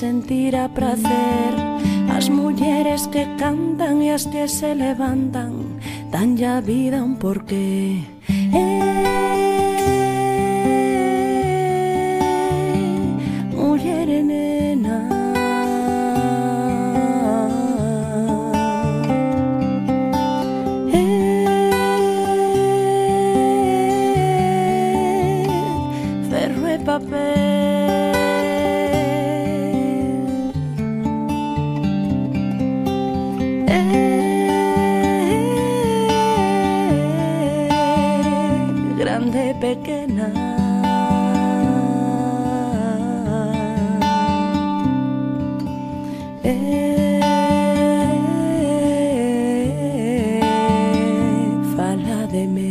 sentirá 0.00 0.66
prazer. 0.72 1.52
As 2.16 2.30
mulleres 2.30 3.06
que 3.12 3.28
cantan 3.36 4.00
e 4.00 4.08
as 4.16 4.24
que 4.32 4.48
se 4.48 4.72
levantan 4.74 5.76
Dan 6.10 6.40
ya 6.40 6.64
vida 6.64 7.04
un 7.04 7.20
porqué. 7.20 8.00
pequena. 39.60 40.32
Eh, 46.42 47.20
fala 51.76 52.26
de 52.26 52.46
mí. 52.46 52.70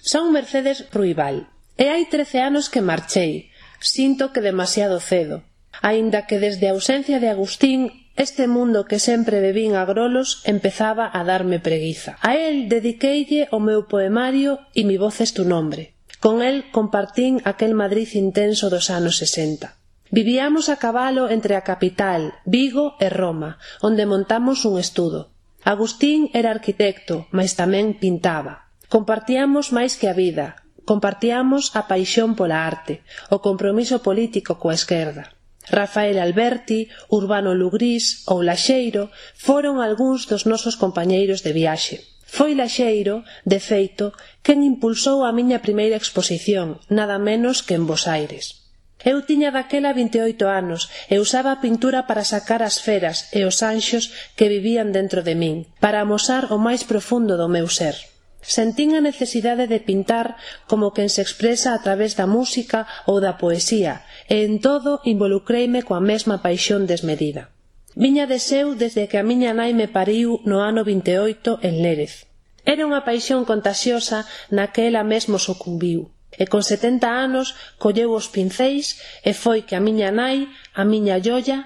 Son 0.00 0.32
Mercedes 0.32 0.86
Ruibal. 0.92 1.48
E 1.76 1.90
hai 1.90 2.06
trece 2.06 2.38
anos 2.38 2.70
que 2.70 2.80
marchei. 2.80 3.50
Sinto 3.80 4.30
que 4.32 4.40
demasiado 4.40 5.00
cedo. 5.00 5.42
Aínda 5.82 6.26
que 6.28 6.38
desde 6.38 6.68
a 6.68 6.76
ausencia 6.76 7.18
de 7.18 7.28
Agustín 7.28 7.99
Este 8.16 8.46
mundo 8.46 8.84
que 8.84 8.98
sempre 8.98 9.40
bebín 9.40 9.74
a 9.74 9.84
grolos 9.84 10.42
empezaba 10.44 11.08
a 11.12 11.24
darme 11.24 11.58
preguiza. 11.58 12.18
A 12.20 12.36
el 12.36 12.68
dediqueille 12.68 13.48
o 13.50 13.58
meu 13.62 13.86
poemario 13.86 14.60
e 14.74 14.84
mi 14.84 14.96
voz 14.98 15.20
es 15.24 15.32
tu 15.32 15.46
nombre. 15.46 15.94
Con 16.20 16.42
el 16.42 16.70
compartín 16.70 17.40
aquel 17.48 17.72
Madrid 17.72 18.08
intenso 18.12 18.68
dos 18.68 18.90
anos 18.90 19.16
sesenta. 19.16 19.80
Vivíamos 20.10 20.68
a 20.68 20.76
cabalo 20.76 21.30
entre 21.30 21.54
a 21.56 21.62
capital, 21.62 22.34
Vigo 22.44 22.98
e 22.98 23.08
Roma, 23.08 23.62
onde 23.80 24.04
montamos 24.04 24.66
un 24.66 24.76
estudo. 24.76 25.30
Agustín 25.64 26.28
era 26.34 26.50
arquitecto, 26.50 27.30
mas 27.30 27.54
tamén 27.54 27.96
pintaba. 27.96 28.68
Compartíamos 28.90 29.70
máis 29.70 29.94
que 29.94 30.10
a 30.10 30.14
vida, 30.18 30.60
compartíamos 30.82 31.72
a 31.78 31.86
paixón 31.86 32.34
pola 32.34 32.66
arte, 32.66 33.06
o 33.30 33.38
compromiso 33.38 34.02
político 34.02 34.58
coa 34.58 34.74
esquerda. 34.74 35.30
Rafael 35.70 36.18
Alberti, 36.18 36.90
Urbano 37.08 37.54
Lugrís 37.54 38.26
ou 38.26 38.42
Laxeiro 38.42 39.14
foron 39.34 39.78
algúns 39.78 40.26
dos 40.30 40.42
nosos 40.50 40.74
compañeiros 40.74 41.40
de 41.46 41.52
viaxe. 41.54 41.96
Foi 42.26 42.54
Laxeiro, 42.54 43.26
de 43.46 43.58
feito, 43.58 44.12
quen 44.44 44.62
impulsou 44.62 45.22
a 45.24 45.30
miña 45.38 45.62
primeira 45.66 45.96
exposición, 45.98 46.78
nada 46.98 47.16
menos 47.18 47.62
que 47.66 47.74
en 47.78 47.84
Bos 47.90 48.06
Aires. 48.06 48.60
Eu 49.00 49.24
tiña 49.24 49.50
daquela 49.50 49.96
28 49.96 50.44
anos 50.44 50.92
e 51.08 51.16
usaba 51.16 51.50
a 51.52 51.60
pintura 51.64 52.04
para 52.04 52.28
sacar 52.28 52.60
as 52.62 52.76
feras 52.84 53.32
e 53.32 53.48
os 53.48 53.64
anxos 53.64 54.12
que 54.36 54.52
vivían 54.52 54.92
dentro 54.92 55.24
de 55.24 55.34
min, 55.34 55.56
para 55.80 56.04
amosar 56.04 56.52
o 56.52 56.58
máis 56.60 56.84
profundo 56.84 57.40
do 57.40 57.48
meu 57.48 57.66
ser. 57.66 58.09
Sentín 58.42 58.96
a 58.96 59.04
necesidade 59.04 59.68
de 59.68 59.80
pintar 59.80 60.36
como 60.66 60.92
quen 60.96 61.08
se 61.12 61.20
expresa 61.20 61.74
a 61.74 61.82
través 61.84 62.16
da 62.16 62.26
música 62.26 62.88
ou 63.04 63.20
da 63.20 63.36
poesía, 63.36 64.04
e 64.28 64.44
en 64.48 64.60
todo 64.64 65.00
involucreime 65.04 65.84
coa 65.84 66.00
mesma 66.00 66.40
paixón 66.44 66.88
desmedida. 66.88 67.52
Viña 67.94 68.24
de 68.26 68.38
seu 68.38 68.74
desde 68.74 69.08
que 69.10 69.18
a 69.18 69.26
miña 69.26 69.52
nai 69.52 69.72
me 69.76 69.88
pariu 69.88 70.40
no 70.48 70.64
ano 70.64 70.82
28 70.84 71.60
en 71.66 71.74
Lérez. 71.84 72.30
Era 72.64 72.86
unha 72.88 73.04
paixón 73.08 73.42
contagiosa 73.44 74.24
na 74.48 74.72
que 74.72 74.88
ela 74.88 75.04
mesmo 75.04 75.36
sucumbiu 75.36 76.08
e 76.38 76.46
con 76.46 76.62
setenta 76.62 77.08
anos 77.26 77.58
colleu 77.82 78.14
os 78.14 78.30
pincéis 78.34 78.86
e 79.28 79.32
foi 79.42 79.66
que 79.66 79.74
a 79.74 79.84
miña 79.86 80.10
nai, 80.20 80.46
a 80.80 80.82
miña 80.92 81.16
llolla, 81.18 81.58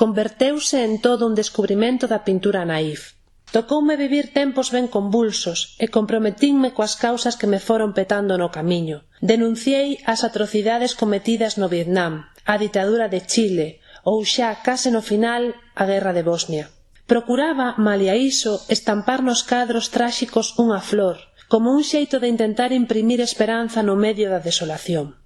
converteuse 0.00 0.78
en 0.86 1.02
todo 1.04 1.26
un 1.26 1.34
descubrimento 1.34 2.04
da 2.06 2.24
pintura 2.26 2.62
naif. 2.64 3.00
Tocoume 3.52 4.00
vivir 4.00 4.32
tempos 4.32 4.72
ben 4.72 4.88
convulsos 4.88 5.76
e 5.76 5.86
comprometínme 5.96 6.72
coas 6.72 6.96
causas 6.96 7.36
que 7.36 7.50
me 7.52 7.60
foron 7.60 7.92
petando 7.92 8.40
no 8.40 8.48
camiño. 8.48 9.04
Denunciei 9.20 10.00
as 10.08 10.24
atrocidades 10.24 10.96
cometidas 10.96 11.60
no 11.60 11.68
Vietnam, 11.68 12.32
a 12.48 12.54
ditadura 12.56 13.12
de 13.12 13.20
Chile 13.32 13.68
ou 14.08 14.24
xa 14.24 14.48
case 14.66 14.88
no 14.88 15.04
final 15.04 15.52
a 15.76 15.84
guerra 15.84 16.16
de 16.16 16.24
Bosnia. 16.24 16.72
Procuraba, 17.04 17.76
malia 17.76 18.16
iso, 18.16 18.64
estampar 18.72 19.20
nos 19.20 19.44
cadros 19.44 19.92
tráxicos 19.92 20.56
unha 20.56 20.80
flor, 20.80 21.20
como 21.52 21.76
un 21.76 21.84
xeito 21.84 22.16
de 22.24 22.32
intentar 22.32 22.72
imprimir 22.72 23.20
esperanza 23.20 23.84
no 23.84 24.00
medio 24.00 24.32
da 24.32 24.40
desolación. 24.40 25.20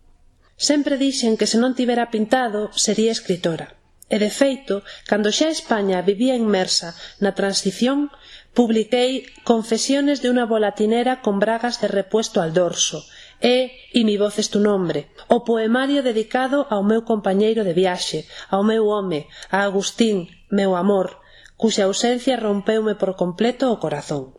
Sempre 0.59 0.99
dixen 0.99 1.39
que 1.39 1.47
se 1.47 1.63
non 1.63 1.79
tivera 1.79 2.11
pintado 2.11 2.75
sería 2.75 3.15
escritora. 3.15 3.79
E, 4.07 4.17
de 4.23 4.31
feito, 4.31 4.87
cando 5.11 5.35
xa 5.35 5.49
España 5.51 5.99
vivía 6.03 6.39
inmersa 6.39 6.95
na 7.19 7.35
transición, 7.35 8.15
publiquei 8.55 9.27
Confesiones 9.43 10.23
de 10.23 10.31
unha 10.31 10.47
volatinera 10.47 11.21
con 11.25 11.43
bragas 11.43 11.83
de 11.83 11.89
repuesto 11.91 12.39
al 12.39 12.55
dorso 12.55 13.03
e 13.41 13.75
E 13.93 14.05
mi 14.05 14.17
voz 14.17 14.39
es 14.39 14.49
tu 14.49 14.61
nombre, 14.61 15.09
o 15.29 15.45
poemario 15.45 16.03
dedicado 16.03 16.67
ao 16.71 16.83
meu 16.85 17.05
compañeiro 17.05 17.65
de 17.65 17.75
viaxe, 17.75 18.29
ao 18.49 18.63
meu 18.65 18.89
home, 18.89 19.29
a 19.51 19.65
Agustín, 19.65 20.29
meu 20.49 20.77
amor, 20.77 21.21
cuxa 21.57 21.85
ausencia 21.85 22.37
rompeume 22.37 22.95
por 22.95 23.17
completo 23.17 23.73
o 23.73 23.81
corazón. 23.81 24.37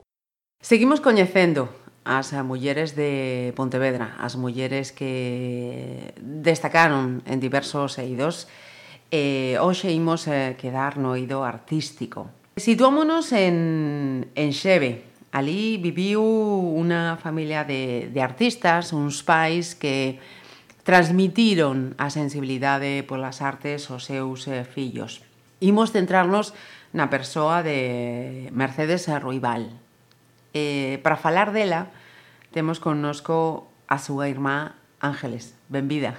Seguimos 0.61 1.01
coñecendo 1.01 1.69
as 2.05 2.31
mulleres 2.45 2.95
de 2.95 3.51
Pontevedra, 3.57 4.15
as 4.17 4.39
mulleres 4.39 4.95
que 4.95 6.13
destacaron 6.17 7.21
en 7.27 7.37
diversos 7.43 7.97
eidos 7.99 8.47
E 9.07 9.55
hoxe 9.63 9.95
imos 9.95 10.27
eh, 10.27 10.59
quedar 10.59 10.99
no 10.99 11.15
ido 11.15 11.47
artístico. 11.47 12.27
Situámonos 12.57 13.31
en, 13.31 14.27
en 14.35 14.49
Xeve. 14.51 15.07
Ali 15.31 15.77
viviu 15.77 16.23
unha 16.75 17.15
familia 17.21 17.63
de, 17.63 18.11
de 18.11 18.19
artistas, 18.19 18.91
uns 18.91 19.23
pais 19.23 19.77
que 19.77 20.19
transmitiron 20.87 21.99
a 21.99 22.07
sensibilidade 22.11 23.03
polas 23.03 23.43
artes 23.43 23.87
aos 23.91 24.07
seus 24.07 24.47
eh, 24.47 24.67
fillos. 24.67 25.23
Imos 25.63 25.91
centrarnos 25.95 26.55
na 26.95 27.07
persoa 27.07 27.63
de 27.63 28.47
Mercedes 28.51 29.07
Ruibal. 29.07 29.71
Eh, 30.55 30.99
para 31.03 31.19
falar 31.19 31.51
dela, 31.51 31.91
temos 32.51 32.79
connosco 32.79 33.67
a 33.87 33.99
súa 33.99 34.27
irmá 34.27 34.79
Ángeles. 34.99 35.53
Benvida. 35.69 36.17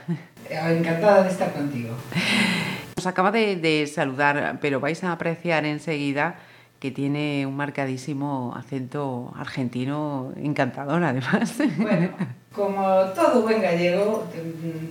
Eh, 0.48 0.56
encantada 0.56 1.24
de 1.24 1.30
estar 1.32 1.52
contigo. 1.52 1.92
Nos 2.98 3.06
acaba 3.06 3.30
de, 3.30 3.86
saludar, 3.86 4.58
pero 4.60 4.80
vais 4.80 5.04
a 5.04 5.12
apreciar 5.12 5.64
enseguida 5.64 6.34
que 6.80 6.90
tiene 6.90 7.46
un 7.46 7.54
marcadísimo 7.54 8.52
acento 8.56 9.32
argentino 9.36 10.32
encantador, 10.34 11.04
además. 11.04 11.54
Bueno, 11.76 12.08
como 12.52 12.82
todo 13.14 13.42
buen 13.42 13.62
gallego, 13.62 14.26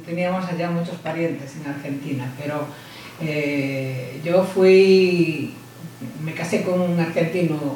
teníamos 0.05 0.47
allá 0.47 0.71
muchos 0.71 0.95
parientes 0.99 1.57
en 1.57 1.69
Argentina, 1.69 2.31
pero 2.41 2.65
eh, 3.19 4.21
yo 4.23 4.45
fui, 4.45 5.53
me 6.23 6.33
casé 6.33 6.63
con 6.63 6.79
un 6.79 6.97
argentino 6.97 7.75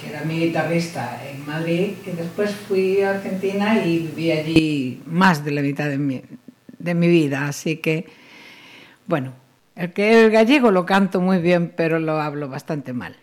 que 0.00 0.10
era 0.10 0.22
mi 0.22 0.38
guitarrista 0.38 1.20
en 1.28 1.44
Madrid, 1.44 1.94
y 2.06 2.10
después 2.10 2.54
fui 2.54 3.02
a 3.02 3.16
Argentina 3.16 3.84
y 3.84 3.98
viví 3.98 4.30
allí 4.30 5.02
más 5.06 5.44
de 5.44 5.50
la 5.50 5.60
mitad 5.60 5.88
de 5.88 5.98
mi, 5.98 6.22
de 6.78 6.94
mi 6.94 7.08
vida, 7.08 7.48
así 7.48 7.78
que, 7.78 8.06
bueno, 9.08 9.32
El 9.76 9.92
que 9.92 10.24
el 10.24 10.30
gallego 10.30 10.70
lo 10.70 10.86
canto 10.86 11.20
muy 11.20 11.38
bien, 11.38 11.72
pero 11.76 11.98
lo 11.98 12.20
hablo 12.20 12.48
bastante 12.48 12.94
mal. 12.94 13.14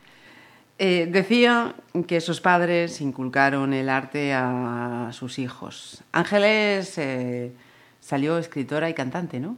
Eh, 0.78 1.08
decía 1.12 1.76
que 2.08 2.22
sus 2.22 2.42
padres 2.42 3.02
inculcaron 3.02 3.74
el 3.74 3.90
arte 3.90 4.34
a 4.34 5.10
sus 5.12 5.40
hijos. 5.40 6.04
Ángeles 6.12 6.98
eh, 6.98 7.52
salió 8.00 8.38
escritora 8.38 8.90
y 8.90 8.94
cantante, 8.94 9.40
¿no? 9.40 9.58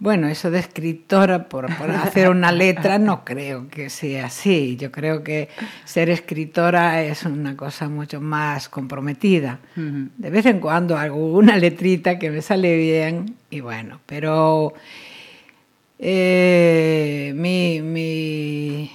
Bueno, 0.00 0.28
eso 0.28 0.50
de 0.52 0.60
escritora 0.60 1.48
por, 1.48 1.76
por, 1.76 1.90
hacer 1.90 2.30
una 2.30 2.52
letra 2.52 2.98
no 2.98 3.24
creo 3.24 3.68
que 3.68 3.90
sea 3.90 4.26
así. 4.26 4.76
Yo 4.76 4.92
creo 4.92 5.24
que 5.24 5.48
ser 5.84 6.08
escritora 6.08 7.02
es 7.02 7.24
una 7.24 7.56
cosa 7.56 7.88
mucho 7.88 8.20
más 8.20 8.68
comprometida. 8.68 9.58
Uh 9.76 9.80
-huh. 9.80 10.10
De 10.16 10.30
vez 10.30 10.46
en 10.46 10.60
cuando 10.60 10.96
hago 10.96 11.32
una 11.32 11.56
letrita 11.56 12.16
que 12.16 12.30
me 12.30 12.42
sale 12.42 12.76
bien 12.76 13.34
y 13.50 13.58
bueno, 13.60 14.00
pero 14.06 14.74
eh, 15.98 17.32
mi, 17.34 17.80
mi, 17.82 18.90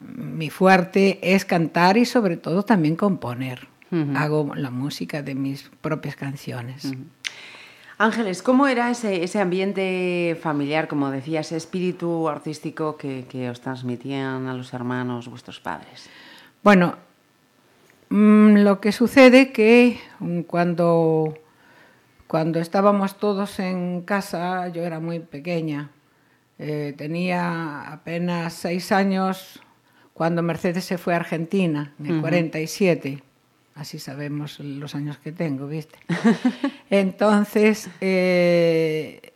mi, 0.00 0.50
fuerte 0.50 1.18
es 1.22 1.44
cantar 1.44 1.96
y 1.96 2.04
sobre 2.04 2.36
todo 2.36 2.62
también 2.62 2.96
componer. 2.96 3.66
Uh 3.90 3.96
-huh. 3.96 4.16
Hago 4.16 4.54
la 4.54 4.70
música 4.70 5.22
de 5.22 5.34
mis 5.34 5.70
propias 5.80 6.16
canciones. 6.16 6.84
Uh 6.84 6.92
-huh. 6.92 7.04
Ángeles, 7.96 8.42
¿cómo 8.42 8.66
era 8.66 8.90
ese, 8.90 9.22
ese, 9.22 9.40
ambiente 9.40 10.36
familiar, 10.42 10.88
como 10.88 11.10
decía, 11.10 11.40
ese 11.40 11.56
espíritu 11.56 12.28
artístico 12.28 12.96
que, 12.96 13.24
que, 13.28 13.48
os 13.50 13.60
transmitían 13.60 14.48
a 14.48 14.54
los 14.54 14.74
hermanos 14.74 15.28
vuestros 15.28 15.60
padres? 15.60 16.10
Bueno, 16.64 16.96
mmm, 18.08 18.56
lo 18.64 18.80
que 18.80 18.90
sucede 18.90 19.52
que 19.52 20.00
cuando, 20.48 21.38
cuando 22.26 22.58
estábamos 22.58 23.16
todos 23.16 23.60
en 23.60 24.02
casa, 24.02 24.66
yo 24.68 24.82
era 24.82 24.98
muy 24.98 25.20
pequeña, 25.20 25.90
eh, 26.58 26.94
tenía 26.96 27.92
apenas 27.92 28.54
seis 28.54 28.92
años 28.92 29.60
cuando 30.12 30.42
Mercedes 30.42 30.84
se 30.84 30.98
fue 30.98 31.14
a 31.14 31.16
Argentina, 31.16 31.92
en 31.98 32.06
el 32.06 32.12
uh 32.12 32.16
-huh. 32.16 32.20
47 32.20 33.22
así 33.74 33.98
sabemos 33.98 34.60
los 34.60 34.94
años 34.94 35.18
que 35.18 35.32
tengo, 35.32 35.66
¿viste? 35.66 35.98
Entonces, 36.90 37.90
eh, 38.00 39.32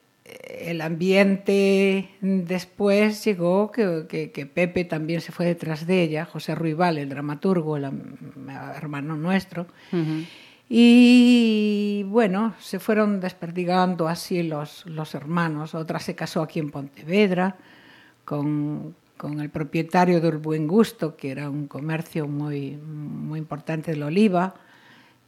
el 0.61 0.81
ambiente 0.81 2.11
después 2.21 3.25
llegó 3.25 3.71
que, 3.71 4.07
que, 4.09 4.31
que, 4.31 4.47
Pepe 4.47 4.85
también 4.85 5.21
se 5.21 5.33
fue 5.33 5.47
detrás 5.47 5.87
de 5.87 6.03
ella, 6.03 6.25
José 6.25 6.55
Ruibal, 6.55 6.99
el 6.99 7.09
dramaturgo, 7.09 7.77
el 7.77 7.91
hermano 8.77 9.17
nuestro, 9.17 9.67
uh 9.93 9.97
-huh. 9.97 10.27
Y 10.69 12.05
bueno, 12.09 12.55
se 12.59 12.79
fueron 12.79 13.21
desperdigando 13.21 14.07
así 14.07 14.43
los, 14.43 14.85
los 14.87 15.15
hermanos. 15.15 15.75
Otra 15.75 15.99
se 15.99 16.15
casó 16.15 16.43
aquí 16.43 16.59
en 16.59 16.71
Pontevedra 16.71 17.57
con, 18.25 18.95
con 19.17 19.41
el 19.41 19.49
propietario 19.49 20.21
del 20.21 20.37
Buen 20.37 20.67
Gusto, 20.67 21.17
que 21.17 21.31
era 21.31 21.49
un 21.49 21.69
comercio 21.69 22.29
muy, 22.29 22.77
muy 22.77 23.39
importante 23.39 23.93
de 23.93 23.97
la 23.97 24.07
oliva, 24.07 24.55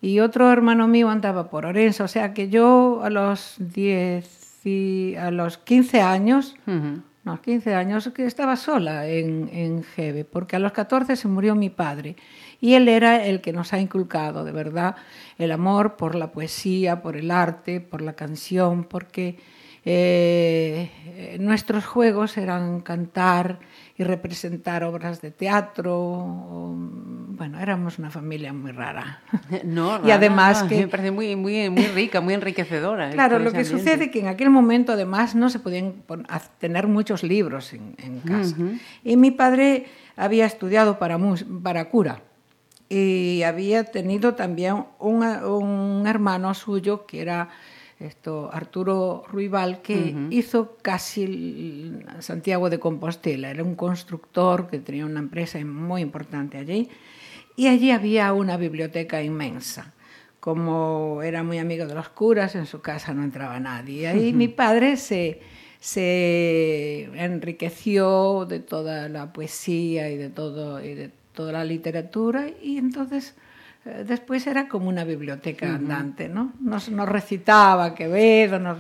y 0.02 0.20
otro 0.20 0.50
hermano 0.50 0.88
mío 0.88 1.10
andaba 1.10 1.50
por 1.50 1.66
Orense, 1.66 2.02
o 2.02 2.08
sea 2.08 2.32
que 2.32 2.48
yo 2.48 3.00
a 3.02 3.10
los 3.10 3.56
10 3.58 4.66
y 4.66 5.14
a 5.16 5.30
los 5.30 5.58
15 5.58 6.00
años, 6.00 6.56
uh 6.66 6.70
-huh. 6.70 7.02
no, 7.24 7.40
15 7.42 7.74
años, 7.74 8.10
que 8.14 8.24
estaba 8.24 8.56
sola 8.56 9.06
en, 9.08 9.50
en 9.52 9.82
Gebe, 9.82 10.24
porque 10.24 10.56
a 10.56 10.58
los 10.58 10.72
14 10.72 11.16
se 11.16 11.28
murió 11.28 11.54
mi 11.54 11.68
padre, 11.68 12.16
y 12.60 12.74
él 12.74 12.88
era 12.88 13.24
el 13.24 13.40
que 13.40 13.52
nos 13.52 13.72
ha 13.72 13.78
inculcado, 13.80 14.44
de 14.44 14.52
verdad, 14.52 14.96
el 15.38 15.52
amor 15.52 15.96
por 15.96 16.14
la 16.14 16.30
poesía, 16.30 17.02
por 17.02 17.16
el 17.16 17.30
arte, 17.30 17.80
por 17.80 18.02
la 18.02 18.12
canción, 18.12 18.84
porque 18.84 19.38
eh, 19.82 21.38
nuestros 21.40 21.86
juegos 21.86 22.36
eran 22.36 22.80
cantar 22.82 23.60
y 23.96 24.04
representar 24.04 24.84
obras 24.84 25.22
de 25.22 25.30
teatro. 25.30 26.74
Bueno, 27.30 27.58
éramos 27.58 27.98
una 27.98 28.10
familia 28.10 28.52
muy 28.52 28.72
rara. 28.72 29.22
No, 29.64 29.96
rara, 29.96 30.08
y 30.08 30.10
además 30.10 30.62
no, 30.62 30.68
que 30.68 30.76
me 30.76 30.88
parece 30.88 31.10
muy, 31.10 31.34
muy, 31.34 31.70
muy 31.70 31.86
rica, 31.86 32.20
muy 32.20 32.34
enriquecedora. 32.34 33.10
Claro, 33.10 33.38
lo 33.38 33.52
que 33.52 33.64
sucede 33.64 34.10
que 34.10 34.20
en 34.20 34.28
aquel 34.28 34.50
momento 34.50 34.92
además 34.92 35.34
no 35.34 35.48
se 35.48 35.58
podían 35.58 36.02
tener 36.58 36.86
muchos 36.86 37.22
libros 37.22 37.72
en, 37.72 37.94
en 37.98 38.20
casa. 38.20 38.54
Uh 38.58 38.62
-huh. 38.62 38.80
Y 39.02 39.16
mi 39.16 39.30
padre 39.30 39.86
había 40.16 40.44
estudiado 40.46 40.98
para, 40.98 41.18
para 41.62 41.88
cura 41.88 42.20
y 42.90 43.44
había 43.44 43.84
tenido 43.84 44.34
también 44.34 44.84
un, 44.98 45.24
un 45.24 46.06
hermano 46.08 46.52
suyo 46.54 47.06
que 47.06 47.22
era 47.22 47.48
esto, 48.00 48.50
Arturo 48.52 49.24
Ruibal, 49.30 49.80
que 49.82 49.94
uh 49.94 49.98
-huh. 49.98 50.32
hizo 50.32 50.76
casi 50.82 51.92
Santiago 52.18 52.68
de 52.68 52.80
Compostela. 52.80 53.50
Era 53.50 53.62
un 53.62 53.76
constructor 53.76 54.68
que 54.68 54.78
tenía 54.80 55.04
una 55.06 55.20
empresa 55.20 55.58
muy 55.64 56.00
importante 56.00 56.58
allí. 56.58 56.88
Y 57.56 57.68
allí 57.68 57.90
había 57.90 58.32
una 58.32 58.56
biblioteca 58.56 59.22
inmensa. 59.22 59.92
Como 60.40 61.20
era 61.22 61.42
muy 61.42 61.58
amigo 61.58 61.86
de 61.86 61.94
los 61.94 62.08
curas, 62.08 62.54
en 62.54 62.64
su 62.64 62.80
casa 62.80 63.12
no 63.12 63.22
entraba 63.22 63.60
nadie. 63.60 64.00
Y 64.02 64.06
ahí 64.06 64.28
uh 64.30 64.32
-huh. 64.32 64.36
mi 64.36 64.48
padre 64.48 64.96
se, 64.96 65.42
se 65.78 67.04
enriqueció 67.14 68.46
de 68.46 68.60
toda 68.60 69.08
la 69.10 69.32
poesía 69.32 70.08
y 70.08 70.16
de, 70.16 70.30
todo, 70.30 70.82
y 70.82 70.94
de 70.94 71.10
toda 71.32 71.52
la 71.52 71.64
literatura. 71.64 72.46
Y 72.62 72.78
entonces 72.78 73.34
eh, 73.84 74.04
después 74.06 74.46
era 74.46 74.68
como 74.68 74.88
una 74.88 75.04
biblioteca 75.04 75.66
uh 75.66 75.70
-huh. 75.70 75.76
andante, 75.76 76.28
¿no? 76.28 76.52
Nos, 76.60 76.90
nos 76.90 77.08
recitaba 77.08 77.94
Quevedo, 77.94 78.58
nos, 78.58 78.78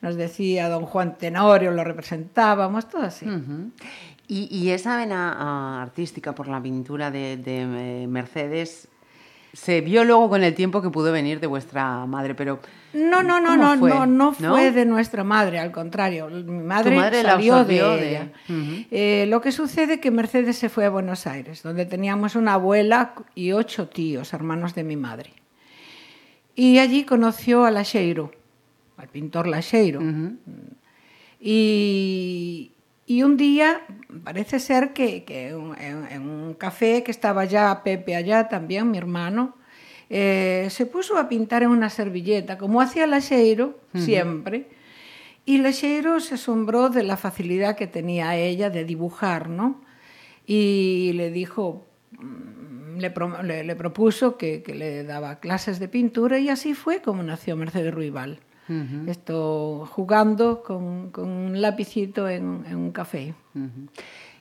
nos, 0.00 0.16
decía 0.16 0.68
don 0.68 0.84
Juan 0.84 1.16
Tenorio, 1.16 1.70
lo 1.70 1.84
representábamos, 1.84 2.88
todo 2.88 3.02
así. 3.02 3.26
Uh 3.26 3.30
-huh. 3.30 3.70
y, 4.26 4.48
y, 4.50 4.70
esa 4.70 4.96
vena 4.96 5.36
uh, 5.38 5.82
artística 5.82 6.34
por 6.34 6.48
la 6.48 6.60
pintura 6.60 7.10
de, 7.10 7.36
de 7.36 8.02
eh, 8.02 8.06
Mercedes 8.08 8.88
se 9.56 9.80
vio 9.80 10.04
luego 10.04 10.28
con 10.28 10.44
el 10.44 10.54
tiempo 10.54 10.82
que 10.82 10.90
pudo 10.90 11.10
venir 11.12 11.40
de 11.40 11.46
vuestra 11.46 12.04
madre, 12.04 12.34
pero 12.34 12.60
no, 12.92 13.22
no, 13.22 13.40
no, 13.40 13.56
no, 13.56 13.78
fue? 13.78 13.88
no, 13.88 14.04
no 14.04 14.32
fue 14.34 14.46
¿No? 14.46 14.72
de 14.72 14.84
nuestra 14.84 15.24
madre, 15.24 15.58
al 15.58 15.72
contrario, 15.72 16.28
mi 16.28 16.62
madre, 16.62 16.94
madre 16.94 17.22
salió 17.22 17.64
de 17.64 17.76
ella. 17.76 18.32
Uh 18.50 18.52
-huh. 18.52 18.86
eh, 18.90 19.24
lo 19.28 19.40
que 19.40 19.52
sucede 19.52 19.94
es 19.94 20.00
que 20.00 20.10
Mercedes 20.10 20.58
se 20.58 20.68
fue 20.68 20.84
a 20.84 20.90
Buenos 20.90 21.26
Aires, 21.26 21.62
donde 21.62 21.86
teníamos 21.86 22.36
una 22.36 22.52
abuela 22.54 23.14
y 23.34 23.52
ocho 23.52 23.88
tíos, 23.88 24.34
hermanos 24.34 24.74
de 24.74 24.84
mi 24.84 24.96
madre. 24.96 25.32
Y 26.54 26.78
allí 26.78 27.04
conoció 27.04 27.64
a 27.64 27.70
Lacheiro, 27.70 28.32
al 28.98 29.08
pintor 29.08 29.46
Lacheiro. 29.46 30.00
Uh 30.00 30.04
-huh. 30.04 30.36
Y, 31.40 32.72
y 33.06 33.22
un 33.22 33.36
día 33.36 33.82
parece 34.24 34.58
ser 34.58 34.92
que, 34.92 35.24
que 35.24 35.48
en, 35.48 36.06
en, 36.10 36.28
un 36.28 36.54
café 36.54 37.04
que 37.04 37.12
estaba 37.12 37.44
ya 37.44 37.82
Pepe 37.84 38.16
allá 38.16 38.48
también, 38.48 38.90
mi 38.90 38.98
hermano, 38.98 39.54
eh, 40.10 40.68
se 40.70 40.86
puso 40.86 41.16
a 41.18 41.28
pintar 41.28 41.62
en 41.62 41.70
una 41.70 41.88
servilleta, 41.90 42.58
como 42.58 42.80
hacía 42.80 43.06
Lacheiro 43.06 43.78
uh 43.94 43.98
-huh. 43.98 44.04
siempre. 44.04 44.66
Y 45.44 45.58
Lacheiro 45.58 46.18
se 46.18 46.34
asombró 46.34 46.88
de 46.88 47.04
la 47.04 47.16
facilidad 47.16 47.76
que 47.76 47.86
tenía 47.86 48.36
ella 48.36 48.70
de 48.70 48.84
dibujar, 48.84 49.48
¿no? 49.48 49.80
Y 50.44 51.12
le 51.14 51.30
dijo, 51.30 51.86
mm, 52.18 52.98
le, 52.98 53.10
pro, 53.10 53.42
le, 53.42 53.62
le 53.62 53.76
propuso 53.76 54.36
que, 54.36 54.62
que, 54.62 54.74
le 54.74 55.04
daba 55.04 55.38
clases 55.38 55.78
de 55.78 55.88
pintura 55.88 56.38
y 56.38 56.48
así 56.48 56.74
fue 56.74 57.00
como 57.02 57.22
nació 57.22 57.56
Mercedes 57.56 57.94
Ruibal. 57.94 58.40
Uh 58.68 58.72
-huh. 58.72 59.08
Esto 59.08 59.88
jugando 59.92 60.62
con, 60.62 61.10
con, 61.10 61.28
un 61.28 61.60
lapicito 61.60 62.28
en, 62.28 62.64
en 62.68 62.76
un 62.76 62.92
café. 62.92 63.34
Uh 63.54 63.60
-huh. 63.60 63.88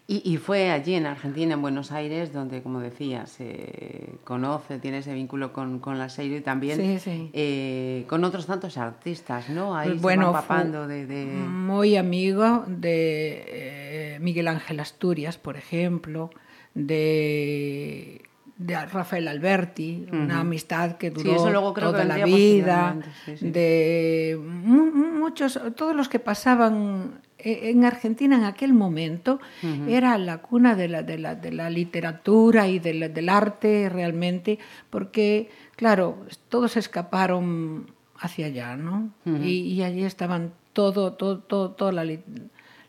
y, 0.08 0.22
y, 0.34 0.38
fue 0.38 0.72
allí 0.72 0.96
en 0.96 1.06
Argentina, 1.06 1.54
en 1.54 1.62
Buenos 1.62 1.92
Aires, 1.92 2.34
donde, 2.34 2.62
como 2.62 2.80
decía, 2.80 3.28
se 3.28 4.18
conoce, 4.24 4.80
tiene 4.80 5.00
ese 5.00 5.14
vínculo 5.14 5.54
con, 5.54 5.80
con 5.80 5.98
la 5.98 6.10
serie 6.10 6.38
y 6.38 6.42
también 6.42 6.78
sí, 6.78 7.00
sí. 7.00 7.30
Eh, 7.34 8.06
con 8.08 8.24
otros 8.24 8.46
tantos 8.46 8.78
artistas, 8.78 9.50
¿no? 9.50 9.76
Ahí 9.76 9.98
bueno, 10.00 10.28
se 10.28 10.32
van 10.32 10.42
papando 10.42 10.88
de, 10.88 11.06
de, 11.06 11.26
Muy 11.26 11.96
amigo 11.96 12.66
de 12.68 13.44
eh, 13.48 14.20
Miguel 14.22 14.48
Ángel 14.48 14.80
Asturias, 14.80 15.38
por 15.38 15.56
ejemplo, 15.58 16.30
de 16.74 18.25
de 18.58 18.86
Rafael 18.86 19.28
Alberti, 19.28 20.06
uh 20.08 20.12
-huh. 20.12 20.24
una 20.24 20.40
amistad 20.40 20.94
que 20.94 21.10
duró 21.12 21.44
sí, 21.46 21.52
luego 21.52 21.74
creo 21.74 21.92
toda 21.92 22.04
que 22.04 22.08
la 22.08 22.26
vida, 22.26 22.96
sí, 23.26 23.38
sí. 23.38 23.50
de 23.50 24.40
muchos, 24.42 25.60
todos 25.76 25.96
los 25.96 26.08
que 26.08 26.20
pasaban 26.20 27.20
e, 27.38 27.70
en 27.72 27.84
Argentina 27.84 28.38
en 28.38 28.46
aquel 28.46 28.72
momento 28.74 29.40
uh 29.62 29.66
-huh. 29.68 29.90
era 29.90 30.18
la 30.18 30.38
cuna 30.38 30.76
de 30.76 30.88
la, 30.88 31.04
de 31.04 31.18
la, 31.18 31.36
de 31.36 31.52
la 31.52 31.70
literatura 31.70 32.68
y 32.70 32.80
de 32.80 32.94
la, 32.94 33.10
del 33.10 33.28
arte 33.28 33.90
realmente, 33.90 34.58
porque, 34.90 35.50
claro, 35.76 36.26
todos 36.48 36.78
escaparon 36.78 37.92
hacia 38.18 38.46
allá, 38.46 38.78
¿no? 38.78 39.12
Uh 39.26 39.32
-huh. 39.32 39.46
y, 39.46 39.74
y, 39.74 39.84
allí 39.84 40.06
estaban 40.06 40.54
todo, 40.72 41.14
todo, 41.14 41.40
todo, 41.40 41.72
toda 41.72 41.92
la 41.92 42.06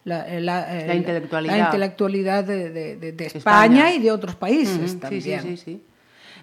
la, 0.06 0.24
la, 0.40 0.86
la, 0.86 0.94
intelectualidad, 0.94 1.58
la 1.58 1.64
intelectualidad 1.64 2.44
de, 2.44 2.70
de, 2.70 2.96
de, 2.96 3.12
de 3.12 3.26
España, 3.26 3.64
España, 3.88 3.94
y 3.94 3.98
de 3.98 4.10
otros 4.12 4.36
países 4.36 4.92
uh 4.94 4.96
-huh. 4.96 5.00
también. 5.00 5.40
Sí, 5.42 5.56
sí, 5.56 5.56
sí. 5.56 5.82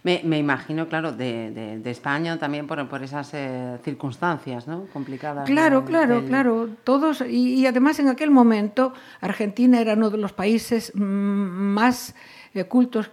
Me, 0.04 0.20
me, 0.26 0.38
imagino, 0.38 0.90
claro, 0.90 1.14
de, 1.14 1.82
España 1.86 2.38
también 2.38 2.68
por, 2.68 2.78
por 2.90 3.02
esas 3.04 3.34
eh, 3.34 3.78
circunstancias 3.86 4.68
¿no? 4.68 4.88
complicadas. 4.92 5.46
Claro, 5.46 5.86
claro, 5.86 6.16
del... 6.20 6.26
claro. 6.26 6.70
Todos, 6.84 7.22
y, 7.22 7.62
y, 7.62 7.66
además 7.66 8.00
en 8.00 8.10
aquel 8.10 8.32
momento 8.32 8.94
Argentina 9.22 9.80
era 9.80 9.94
uno 9.94 10.10
de 10.10 10.18
los 10.18 10.34
países 10.34 10.92
más 10.96 12.16
eh, 12.54 12.66
cultos 12.66 13.12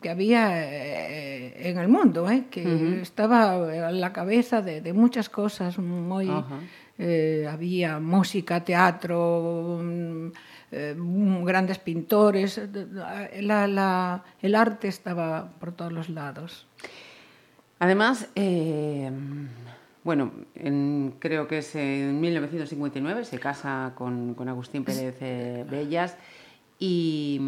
que 0.00 0.08
había 0.08 0.42
eh, 0.54 1.68
en 1.70 1.78
el 1.78 1.88
mundo, 1.88 2.30
¿eh? 2.30 2.44
que 2.48 2.62
uh 2.64 2.78
-huh. 2.78 3.00
estaba 3.02 3.54
a 3.88 3.90
la 3.90 4.12
cabeza 4.12 4.62
de, 4.62 4.80
de 4.80 4.92
muchas 4.92 5.28
cosas 5.28 5.78
muy... 5.78 6.26
Uh 6.28 6.44
-huh. 6.44 6.60
Eh, 6.98 7.48
había 7.50 7.98
música, 7.98 8.64
teatro, 8.64 9.80
eh, 10.70 10.94
grandes 10.96 11.78
pintores, 11.78 12.58
el 12.58 13.50
arte 14.54 14.88
estaba 14.88 15.50
por 15.58 15.72
todos 15.72 15.92
los 15.92 16.08
lados. 16.08 16.66
Además, 17.80 18.28
eh, 18.36 19.10
bueno, 20.04 20.32
en, 20.54 21.14
creo 21.18 21.48
que 21.48 21.58
es 21.58 21.74
en 21.74 22.20
1959 22.20 23.24
se 23.24 23.38
casa 23.38 23.92
con, 23.96 24.34
con 24.34 24.48
Agustín 24.48 24.84
Pérez 24.84 25.18
Bellas 25.68 26.16
y, 26.76 27.40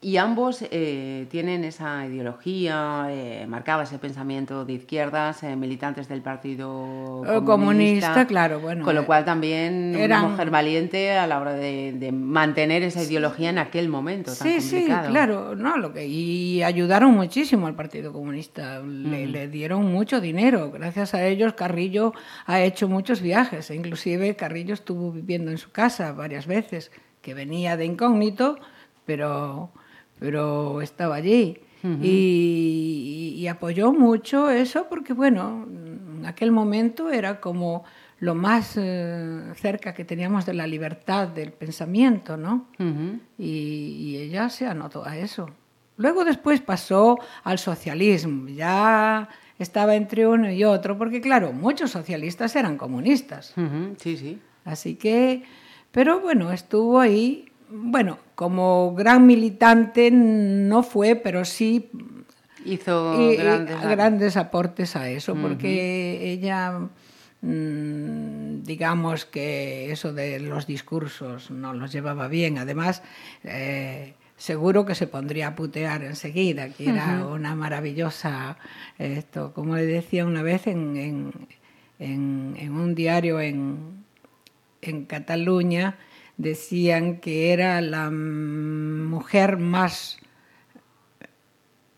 y 0.00 0.18
ambos 0.18 0.64
eh, 0.70 1.26
tienen 1.30 1.64
esa 1.64 2.06
ideología, 2.06 3.08
eh, 3.10 3.44
marcaba 3.48 3.82
ese 3.82 3.98
pensamiento 3.98 4.64
de 4.64 4.74
izquierdas, 4.74 5.42
eh, 5.42 5.56
militantes 5.56 6.08
del 6.08 6.22
Partido 6.22 7.24
Comunista, 7.26 7.44
Comunista, 7.44 8.26
claro, 8.28 8.60
bueno. 8.60 8.84
Con 8.84 8.94
lo 8.94 9.04
cual 9.04 9.24
también 9.24 9.96
eran... 9.96 10.20
una 10.20 10.30
mujer 10.30 10.50
valiente 10.50 11.18
a 11.18 11.26
la 11.26 11.40
hora 11.40 11.54
de, 11.54 11.92
de 11.92 12.12
mantener 12.12 12.84
esa 12.84 13.02
ideología 13.02 13.50
en 13.50 13.58
aquel 13.58 13.88
momento 13.88 14.32
tan 14.32 14.46
sí, 14.60 14.70
complicado. 14.70 15.06
Sí, 15.06 15.10
claro, 15.10 15.56
no, 15.56 15.76
lo 15.76 15.92
que, 15.92 16.06
y 16.06 16.62
ayudaron 16.62 17.14
muchísimo 17.14 17.66
al 17.66 17.74
Partido 17.74 18.12
Comunista, 18.12 18.80
mm. 18.80 19.10
le, 19.10 19.26
le, 19.26 19.48
dieron 19.48 19.86
mucho 19.86 20.20
dinero, 20.20 20.70
gracias 20.70 21.14
a 21.14 21.26
ellos 21.26 21.54
Carrillo 21.54 22.12
ha 22.46 22.60
hecho 22.60 22.88
muchos 22.88 23.20
viajes, 23.20 23.72
inclusive 23.72 24.36
Carrillo 24.36 24.74
estuvo 24.74 25.10
viviendo 25.10 25.50
en 25.50 25.58
su 25.58 25.72
casa 25.72 26.12
varias 26.12 26.46
veces, 26.46 26.92
que 27.22 27.34
venía 27.34 27.76
de 27.76 27.84
incógnito, 27.84 28.58
pero, 29.04 29.70
pero 30.18 30.80
estaba 30.82 31.16
allí. 31.16 31.60
Uh 31.82 31.86
-huh. 31.86 31.98
y, 32.02 33.34
y, 33.36 33.46
apoyó 33.46 33.92
mucho 33.92 34.50
eso 34.50 34.86
porque, 34.88 35.12
bueno, 35.12 35.64
en 35.68 36.26
aquel 36.26 36.50
momento 36.50 37.08
era 37.08 37.40
como 37.40 37.84
lo 38.18 38.34
más 38.34 38.74
eh, 38.76 39.52
cerca 39.54 39.94
que 39.94 40.04
teníamos 40.04 40.44
de 40.44 40.54
la 40.54 40.66
libertad 40.66 41.28
del 41.28 41.52
pensamiento, 41.52 42.36
¿no? 42.36 42.66
Uh 42.80 42.84
-huh. 42.84 43.20
y, 43.38 43.44
y, 43.44 44.16
ella 44.16 44.48
se 44.48 44.66
anotó 44.66 45.04
a 45.04 45.16
eso. 45.16 45.50
Luego 45.96 46.24
después 46.24 46.60
pasó 46.60 47.18
al 47.44 47.58
socialismo, 47.58 48.48
ya 48.48 49.28
estaba 49.58 49.94
entre 49.94 50.26
uno 50.26 50.50
y 50.50 50.64
otro, 50.64 50.96
porque 50.98 51.20
claro, 51.20 51.52
muchos 51.52 51.90
socialistas 51.90 52.54
eran 52.56 52.76
comunistas. 52.76 53.52
Uh 53.56 53.60
-huh. 53.60 53.96
Sí, 53.98 54.16
sí. 54.16 54.38
Así 54.64 54.96
que, 54.96 55.44
pero 55.98 56.20
bueno, 56.20 56.52
estuvo 56.52 57.00
ahí 57.00 57.48
bueno, 57.70 58.20
como 58.36 58.94
gran 58.94 59.26
militante 59.26 60.12
no 60.12 60.84
fue, 60.84 61.16
pero 61.16 61.44
sí 61.44 61.90
hizo 62.64 63.20
y, 63.20 63.34
grandes, 63.34 63.82
grandes, 63.82 64.36
aportes 64.36 64.94
a 64.94 65.10
eso, 65.10 65.32
uh 65.32 65.36
-huh. 65.36 65.42
porque 65.42 66.32
ella, 66.32 66.78
mmm, 67.40 68.62
digamos 68.62 69.24
que 69.24 69.90
eso 69.90 70.12
de 70.12 70.38
los 70.38 70.68
discursos 70.68 71.50
no 71.50 71.74
los 71.74 71.90
llevaba 71.90 72.28
bien. 72.28 72.58
Además, 72.58 73.02
eh, 73.42 74.14
seguro 74.36 74.86
que 74.86 74.94
se 74.94 75.08
pondría 75.08 75.48
a 75.48 75.56
putear 75.56 76.04
enseguida, 76.04 76.68
que 76.68 76.90
era 76.90 77.24
uh 77.24 77.30
-huh. 77.30 77.34
una 77.34 77.56
maravillosa, 77.56 78.56
esto, 78.98 79.52
como 79.52 79.74
le 79.74 79.84
decía 79.84 80.24
una 80.24 80.44
vez 80.44 80.68
en, 80.68 80.96
en, 80.96 81.32
en, 81.98 82.54
en 82.56 82.72
un 82.72 82.94
diario 82.94 83.40
en, 83.40 84.06
en 84.82 85.04
Cataluña, 85.04 85.96
decían 86.36 87.18
que 87.18 87.52
era 87.52 87.80
la 87.80 88.10
mujer 88.10 89.58
más 89.58 90.18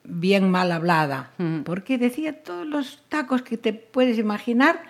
bien 0.05 0.51
mal 0.51 0.73
hablada, 0.73 1.31
mm. 1.39 1.61
porque 1.61 1.99
decía 1.99 2.43
todos 2.43 2.67
los 2.67 3.03
tacos 3.09 3.43
que 3.43 3.57
te 3.57 3.73
puedes 3.73 4.19
imaginar, 4.19 4.83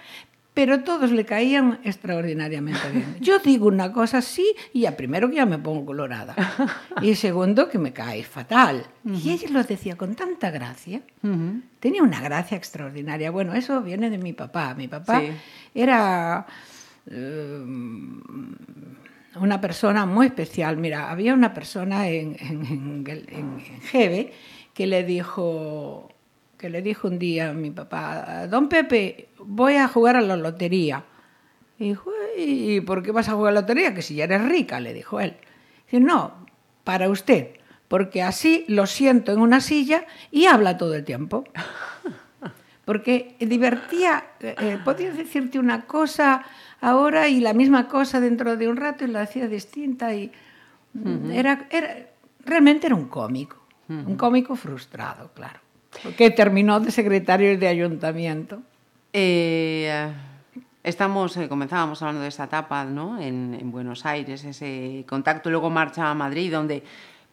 pero 0.55 0.83
todos 0.83 1.11
le 1.13 1.25
caían 1.25 1.79
extraordinariamente 1.85 2.81
bien. 2.93 3.17
Yo 3.21 3.39
digo 3.39 3.67
una 3.67 3.93
cosa 3.93 4.19
así 4.19 4.55
y 4.73 4.81
ya 4.81 4.97
primero 4.97 5.29
que 5.29 5.37
ya 5.37 5.47
me 5.47 5.59
pongo 5.59 5.87
colorada 5.87 6.35
y 7.03 7.15
segundo 7.15 7.69
que 7.69 7.79
me 7.79 7.93
cae 7.93 8.25
fatal. 8.25 8.87
Uh 9.05 9.11
-huh. 9.11 9.25
Y 9.25 9.31
ella 9.31 9.49
lo 9.51 9.63
decía 9.63 9.97
con 9.97 10.15
tanta 10.15 10.51
gracia. 10.51 11.03
Uh 11.23 11.29
-huh. 11.29 11.63
Tenía 11.79 12.03
una 12.03 12.21
gracia 12.21 12.57
extraordinaria. 12.57 13.31
Bueno, 13.31 13.55
eso 13.55 13.81
viene 13.83 14.11
de 14.11 14.19
mi 14.19 14.33
papá. 14.33 14.75
Mi 14.75 14.89
papá 14.89 15.21
sí. 15.21 15.31
era... 15.75 16.47
Uh, 17.07 17.66
una 19.38 19.61
persona 19.61 20.07
muy 20.07 20.26
especial. 20.26 20.76
Mira, 20.76 21.11
había 21.11 21.35
una 21.35 21.54
persona 21.54 22.09
en, 22.09 22.37
en, 22.40 22.66
en, 22.66 23.26
en, 23.28 23.61
Jeve 23.83 24.33
que 24.75 24.87
le 24.87 25.04
dijo 25.04 26.09
que 26.59 26.69
le 26.69 26.83
dijo 26.83 27.09
un 27.09 27.19
día 27.19 27.50
a 27.50 27.52
mi 27.54 27.71
papá, 27.71 28.47
don 28.47 28.69
Pepe, 28.69 29.30
voy 29.38 29.76
a 29.76 29.88
jugar 29.88 30.16
a 30.16 30.21
la 30.21 30.37
lotería. 30.37 31.04
Y 31.78 31.88
dijo, 31.90 32.11
¿y 32.37 32.83
por 32.83 33.02
qué 33.02 33.12
vas 33.12 33.30
a 33.30 33.33
jugar 33.33 33.52
a 33.52 33.54
la 33.54 33.61
lotería? 33.62 33.95
Que 33.95 34.02
si 34.02 34.16
ya 34.16 34.25
eres 34.25 34.47
rica, 34.47 34.78
le 34.78 34.92
dijo 34.92 35.21
él. 35.21 35.37
Dice, 35.87 36.00
no, 36.00 36.45
para 36.85 37.09
usted, 37.09 37.52
porque 37.88 38.23
así 38.23 38.66
lo 38.69 38.87
siento 38.87 39.33
en 39.33 39.40
una 39.40 39.61
silla 39.61 40.04
y 40.30 40.47
habla 40.47 40.76
todo 40.76 40.95
el 40.95 41.04
tiempo. 41.04 41.45
Porque 42.85 43.37
divertía, 43.38 44.25
eh, 44.40 44.78
podía 44.85 45.12
decirte 45.12 45.61
una 45.61 45.87
cosa 45.87 46.45
ahora 46.81 47.29
y 47.29 47.41
la 47.41 47.53
misma 47.53 47.89
cosa 47.89 48.21
dentro 48.21 48.57
de 48.57 48.69
un 48.69 48.77
rato 48.77 49.05
y 49.05 49.09
la 49.09 49.23
hacía 49.23 49.49
distinta 49.49 50.15
y 50.15 50.33
uh 50.95 50.99
-huh. 50.99 51.33
era, 51.35 51.67
era, 51.71 51.97
realmente 52.45 52.87
era 52.87 52.97
un 52.97 53.09
cómico, 53.09 53.57
uh 53.89 53.93
-huh. 53.93 54.07
un 54.07 54.17
cómico 54.17 54.57
frustrado, 54.57 55.31
claro, 55.35 55.61
que 56.17 56.31
terminó 56.31 56.81
de 56.81 56.91
secretario 56.91 57.59
de 57.59 57.69
ayuntamiento. 57.69 58.63
Eh, 59.13 60.13
estamos, 60.83 61.37
eh, 61.37 61.49
comenzábamos 61.49 62.01
hablando 62.03 62.23
de 62.23 62.29
esa 62.29 62.45
etapa 62.45 62.85
¿no? 62.85 63.21
en, 63.21 63.57
en 63.61 63.71
Buenos 63.71 64.07
Aires, 64.07 64.45
ese 64.45 65.05
contacto, 65.09 65.51
luego 65.51 65.69
marcha 65.69 66.11
a 66.11 66.15
Madrid, 66.15 66.53
donde 66.53 66.83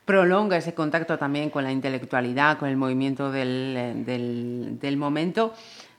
prolonga 0.05 0.55
ese 0.57 0.73
contacto 0.73 1.17
también 1.17 1.49
con 1.49 1.63
la 1.63 1.71
intelectualidad, 1.71 2.57
con 2.57 2.69
el 2.69 2.77
movimiento 2.77 3.29
del, 3.29 4.03
del, 4.05 4.77
del 4.79 4.97
momento. 4.97 5.53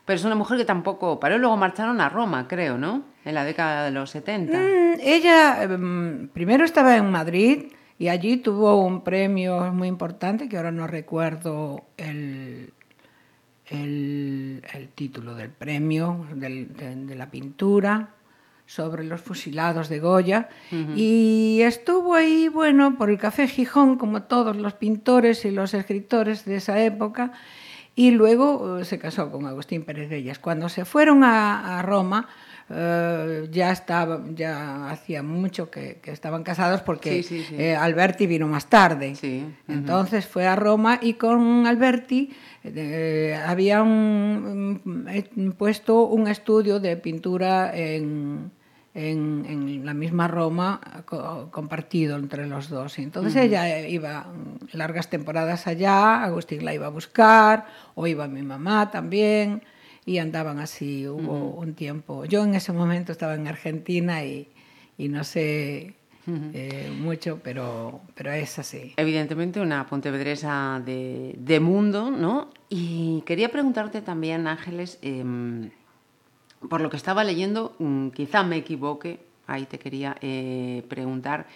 Pero 0.07 0.17
es 0.17 0.25
una 0.25 0.35
mujer 0.35 0.57
que 0.57 0.65
tampoco 0.65 1.21
paró. 1.21 1.37
Luego 1.37 1.59
marcharon 1.59 2.01
a 2.01 2.09
Roma, 2.09 2.49
creo, 2.49 2.79
¿no? 2.79 3.03
En 3.29 3.35
la 3.35 3.45
década 3.45 3.85
de 3.85 3.91
los 3.91 4.09
70. 4.09 4.57
Mm, 4.57 5.01
ella 5.03 5.69
um, 5.69 6.29
primero 6.29 6.65
estaba 6.65 6.97
en 6.97 7.11
Madrid 7.11 7.65
y 7.99 8.09
allí 8.09 8.39
tuvo 8.39 8.83
un 8.83 9.05
premio 9.05 9.71
muy 9.75 9.87
importante, 9.87 10.49
que 10.49 10.57
ahora 10.57 10.71
no 10.71 10.87
recuerdo 10.87 11.85
el, 11.99 12.73
el, 13.67 14.65
el 14.73 14.89
título 14.95 15.35
del 15.35 15.51
premio, 15.51 16.25
del, 16.33 16.75
de, 16.75 16.97
de, 16.97 17.15
la 17.17 17.31
pintura 17.31 18.15
sobre 18.65 19.05
los 19.05 19.21
fusilados 19.21 19.91
de 19.91 19.99
Goya. 20.01 20.49
Uh 20.73 20.75
-huh. 20.75 20.97
Y 20.97 21.61
estuvo 21.61 22.15
ahí, 22.15 22.49
bueno, 22.49 22.97
por 22.97 23.11
el 23.11 23.19
Café 23.19 23.47
Gijón, 23.47 23.99
como 23.99 24.23
todos 24.23 24.57
los 24.57 24.73
pintores 24.73 25.45
y 25.45 25.51
los 25.51 25.75
escritores 25.75 26.47
de 26.47 26.57
esa 26.57 26.83
época 26.83 27.33
y 27.95 28.13
luego 28.13 28.77
uh, 28.79 28.85
se 28.85 28.99
casó 28.99 29.31
con 29.31 29.45
Agustín 29.45 29.83
Pérez 29.85 30.09
Bellas. 30.09 30.39
Cuando 30.39 30.71
se 30.71 30.87
fueron 30.87 31.25
a, 31.25 31.79
a 31.79 31.83
Roma, 31.83 32.29
uh, 32.71 33.45
ya 33.51 33.73
estaba, 33.73 34.23
ya 34.35 34.91
hacía 34.91 35.23
mucho 35.23 35.71
que, 35.71 35.99
que 36.03 36.11
estaban 36.11 36.43
casados 36.43 36.83
porque 36.83 37.23
sí, 37.23 37.23
sí, 37.23 37.45
sí. 37.49 37.55
Eh, 37.59 37.77
Alberti 37.77 38.27
vino 38.27 38.47
más 38.47 38.67
tarde. 38.67 39.11
Uh 39.11 39.27
-huh. 39.27 39.53
Entonces 39.69 40.27
fue 40.27 40.47
a 40.47 40.57
Roma 40.57 40.99
y 41.01 41.15
con 41.15 41.67
Alberti 41.67 42.31
eh, 42.65 43.39
habían 43.47 44.81
puesto 45.57 46.07
un 46.07 46.29
estudio 46.29 46.81
de 46.81 46.97
pintura 46.97 47.77
en, 47.77 48.51
en, 48.95 49.47
en, 49.49 49.87
la 49.87 49.95
misma 49.95 50.29
Roma 50.29 50.81
co 51.07 51.49
compartido 51.51 52.17
entre 52.17 52.47
los 52.47 52.69
dos. 52.69 52.99
Y 52.99 53.03
entonces 53.03 53.35
uh 53.35 53.39
-huh. 53.39 53.45
ella 53.45 53.89
iba 53.89 54.27
largas 54.73 55.09
temporadas 55.09 55.67
allá, 55.67 56.23
Agustín 56.25 56.65
la 56.65 56.75
iba 56.75 56.87
a 56.87 56.91
buscar, 56.91 57.67
o 57.95 58.07
iba 58.07 58.29
mi 58.29 58.43
mamá 58.43 58.91
también, 58.91 59.63
y 60.09 60.19
andaban 60.19 60.59
así, 60.59 61.07
hubo 61.07 61.33
uh 61.33 61.55
-huh. 61.55 61.63
un 61.63 61.75
tiempo. 61.75 62.25
Yo 62.25 62.43
en 62.43 62.55
ese 62.55 62.73
momento 62.73 63.13
estaba 63.13 63.35
en 63.35 63.47
Argentina 63.47 64.25
y, 64.25 64.49
y 64.97 65.09
no 65.09 65.23
sé 65.25 65.95
Uh 66.27 66.31
-huh. 66.31 66.51
eh, 66.53 66.91
mucho, 67.01 67.41
pero, 67.43 68.03
pero 68.15 68.31
es 68.33 68.59
así. 68.59 68.93
Evidentemente 68.99 69.61
una 69.61 69.87
pontevedresa 69.87 70.79
de, 70.85 71.35
de 71.39 71.59
mundo, 71.59 72.11
¿no? 72.11 72.51
Y 72.69 73.23
quería 73.25 73.49
preguntarte 73.49 74.03
también, 74.03 74.47
Ángeles, 74.47 74.99
eh, 75.01 75.25
por 76.69 76.81
lo 76.83 76.91
que 76.91 76.99
estaba 76.99 77.25
leyendo, 77.25 77.75
mm, 77.79 78.09
quizá 78.11 78.43
me 78.43 78.57
equivoque, 78.57 79.21
ahí 79.47 79.65
te 79.65 79.79
quería 79.79 80.17
eh, 80.21 80.83
preguntar, 80.89 81.47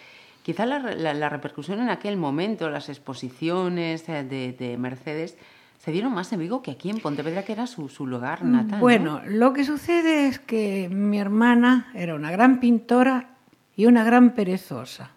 quizá 0.41 0.65
la, 0.65 0.79
la, 0.79 1.13
la, 1.13 1.29
repercusión 1.29 1.79
en 1.79 1.89
aquel 1.89 2.17
momento, 2.17 2.69
las 2.71 2.89
exposiciones 2.89 4.07
de, 4.07 4.53
de, 4.57 4.77
Mercedes, 4.77 5.37
se 5.83 5.91
dieron 5.91 6.13
más 6.13 6.31
en 6.31 6.39
Vigo 6.39 6.61
que 6.61 6.71
aquí 6.71 6.89
en 6.89 6.99
Pontevedra, 6.99 7.43
que 7.43 7.51
era 7.51 7.67
su, 7.67 7.89
su 7.89 8.07
lugar 8.07 8.45
natal. 8.45 8.79
Bueno, 8.79 9.19
¿no? 9.19 9.29
lo 9.29 9.51
que 9.51 9.65
sucede 9.65 10.27
es 10.27 10.39
que 10.39 10.87
mi 10.89 11.19
hermana 11.19 11.91
era 11.93 12.15
una 12.15 12.31
gran 12.31 12.61
pintora 12.61 13.31
y 13.75 13.85
una 13.85 14.05
gran 14.05 14.33
perezosa. 14.33 15.11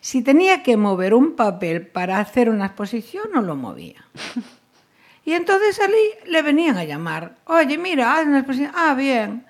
Si 0.00 0.22
tenía 0.22 0.62
que 0.62 0.78
mover 0.78 1.12
un 1.12 1.36
papel 1.36 1.86
para 1.86 2.20
hacer 2.20 2.48
una 2.48 2.66
exposición, 2.66 3.24
no 3.32 3.42
lo 3.42 3.56
movía. 3.56 4.04
Y 5.24 5.34
entonces 5.34 5.78
allí 5.78 5.94
le 6.26 6.42
venían 6.42 6.76
a 6.76 6.82
llamar, 6.82 7.36
oye, 7.44 7.78
mira, 7.78 8.16
haz 8.16 8.26
una 8.26 8.38
exposición, 8.38 8.72
ah, 8.74 8.92
bien, 8.94 9.46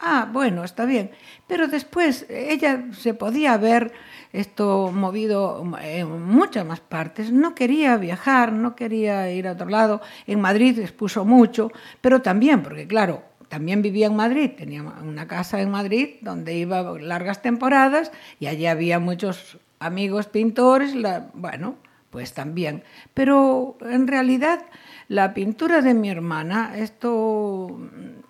ah, 0.00 0.26
bueno, 0.32 0.64
está 0.64 0.86
bien. 0.86 1.10
Pero 1.46 1.68
después 1.68 2.24
ella 2.30 2.86
se 2.92 3.12
podía 3.12 3.58
ver 3.58 3.92
esto 4.32 4.92
movido 4.92 5.64
en 5.82 6.22
muchas 6.22 6.64
más 6.64 6.80
partes. 6.80 7.32
No 7.32 7.54
quería 7.54 7.96
viajar, 7.96 8.52
no 8.52 8.76
quería 8.76 9.30
ir 9.32 9.48
a 9.48 9.52
otro 9.52 9.68
lado. 9.68 10.00
En 10.26 10.40
Madrid 10.40 10.78
expuso 10.78 11.24
mucho, 11.24 11.72
pero 12.00 12.22
también, 12.22 12.62
porque 12.62 12.86
claro, 12.86 13.22
también 13.48 13.82
vivía 13.82 14.06
en 14.06 14.16
Madrid, 14.16 14.52
tenía 14.56 14.82
una 14.82 15.26
casa 15.26 15.60
en 15.60 15.70
Madrid 15.70 16.16
donde 16.20 16.54
iba 16.54 16.98
largas 16.98 17.42
temporadas 17.42 18.12
y 18.38 18.46
allí 18.46 18.66
había 18.66 19.00
muchos 19.00 19.58
amigos 19.80 20.26
pintores, 20.26 20.94
la, 20.94 21.30
bueno, 21.34 21.76
pues 22.10 22.32
también. 22.32 22.84
Pero 23.12 23.76
en 23.80 24.06
realidad 24.06 24.66
la 25.08 25.34
pintura 25.34 25.80
de 25.80 25.94
mi 25.94 26.10
hermana, 26.10 26.74
esto, 26.76 27.80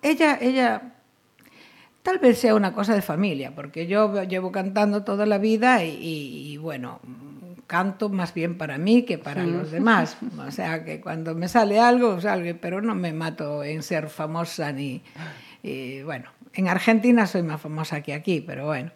ella, 0.01 0.39
ella 0.41 0.93
Tal 2.03 2.17
vez 2.17 2.39
sea 2.39 2.55
una 2.55 2.73
cosa 2.73 2.95
de 2.95 3.01
familia, 3.01 3.53
porque 3.55 3.87
yo 3.87 4.23
llevo 4.23 4.51
cantando 4.51 5.03
toda 5.03 5.25
la 5.25 5.37
vida 5.37 5.83
y, 5.83 6.57
bueno, 6.57 6.99
canto 7.67 8.09
más 8.09 8.33
bien 8.33 8.57
para 8.57 8.77
mí 8.77 9.03
que 9.03 9.17
para 9.17 9.43
los 9.45 9.71
demás. 9.71 10.17
O 10.45 10.51
sea, 10.51 10.83
que 10.83 10.99
cuando 10.99 11.35
me 11.35 11.47
sale 11.47 11.79
algo, 11.79 12.19
salgo, 12.19 12.57
pero 12.59 12.81
no 12.81 12.95
me 12.95 13.13
mato 13.13 13.63
en 13.63 13.83
ser 13.83 14.09
famosa 14.09 14.71
ni... 14.71 15.03
bueno, 16.03 16.31
en 16.53 16.67
Argentina 16.67 17.27
soy 17.27 17.43
más 17.43 17.61
famosa 17.61 18.01
que 18.01 18.13
aquí, 18.13 18.41
pero 18.41 18.65
bueno. 18.65 18.91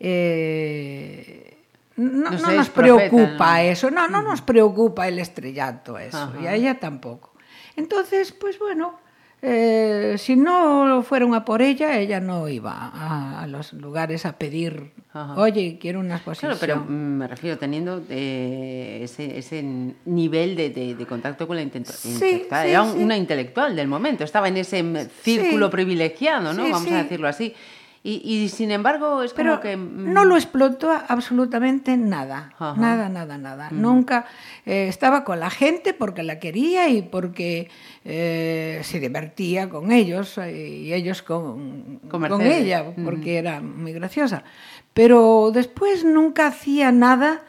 Eh, 0.00 1.58
no, 1.96 2.30
nos 2.30 2.70
preocupa 2.70 3.62
eso, 3.62 3.90
no, 3.90 4.08
no 4.08 4.22
nos 4.22 4.40
preocupa 4.40 5.06
el 5.06 5.18
estrellato 5.18 5.98
eso, 5.98 6.32
y 6.42 6.46
a 6.46 6.54
ella 6.54 6.80
tampoco. 6.80 7.34
Entonces, 7.76 8.32
pues 8.32 8.58
bueno, 8.58 8.98
eh, 9.42 10.16
si 10.18 10.36
no 10.36 11.02
fueron 11.02 11.34
a 11.34 11.44
por 11.44 11.62
ella, 11.62 11.98
ella 11.98 12.20
no 12.20 12.48
iba 12.48 12.72
a, 12.72 13.42
a 13.42 13.46
los 13.46 13.72
lugares 13.72 14.26
a 14.26 14.36
pedir, 14.36 14.92
Ajá. 15.12 15.34
oye, 15.40 15.78
quiero 15.80 16.00
una 16.00 16.16
exposición. 16.16 16.56
Claro, 16.58 16.60
pero 16.60 16.76
mm, 16.86 17.18
me 17.18 17.26
refiero 17.26 17.56
teniendo 17.56 18.02
eh, 18.10 19.00
ese, 19.02 19.38
ese, 19.38 19.64
nivel 20.04 20.56
de, 20.56 20.70
de, 20.70 20.94
de, 20.94 21.06
contacto 21.06 21.46
con 21.46 21.56
la 21.56 21.62
intelectual. 21.62 21.96
Sí, 21.98 22.46
Era 22.50 22.84
sí, 22.84 22.98
una 22.98 23.16
intelectual 23.16 23.74
del 23.74 23.88
momento, 23.88 24.24
estaba 24.24 24.48
en 24.48 24.58
ese 24.58 25.08
círculo 25.22 25.70
privilegiado, 25.70 26.52
¿no? 26.52 26.68
Vamos 26.68 26.92
a 26.92 27.02
decirlo 27.02 27.26
así. 27.26 27.54
Y, 28.02 28.22
y, 28.24 28.48
sin 28.48 28.70
embargo 28.70 29.22
es 29.22 29.34
Pero 29.34 29.60
que... 29.60 29.76
no 29.76 30.24
lo 30.24 30.34
explotó 30.36 30.90
absolutamente 30.90 31.98
nada, 31.98 32.54
Ajá. 32.58 32.74
nada, 32.80 33.10
nada, 33.10 33.36
nada. 33.36 33.68
Uh 33.70 33.74
-huh. 33.74 33.78
Nunca 33.78 34.24
eh, 34.64 34.86
estaba 34.88 35.22
con 35.22 35.38
la 35.38 35.50
gente 35.50 35.92
porque 35.92 36.22
la 36.22 36.38
quería 36.38 36.88
y 36.88 37.02
porque 37.02 37.68
eh, 38.06 38.80
se 38.84 39.00
divertía 39.00 39.68
con 39.68 39.92
ellos 39.92 40.38
y 40.38 40.94
ellos 40.94 41.20
con, 41.20 42.00
con, 42.08 42.26
con 42.26 42.40
ella, 42.40 42.86
porque 43.04 43.32
uh 43.32 43.34
-huh. 43.34 43.38
era 43.38 43.60
muy 43.60 43.92
graciosa. 43.92 44.44
Pero 44.94 45.50
después 45.52 46.02
nunca 46.02 46.46
hacía 46.46 46.92
nada 46.92 47.42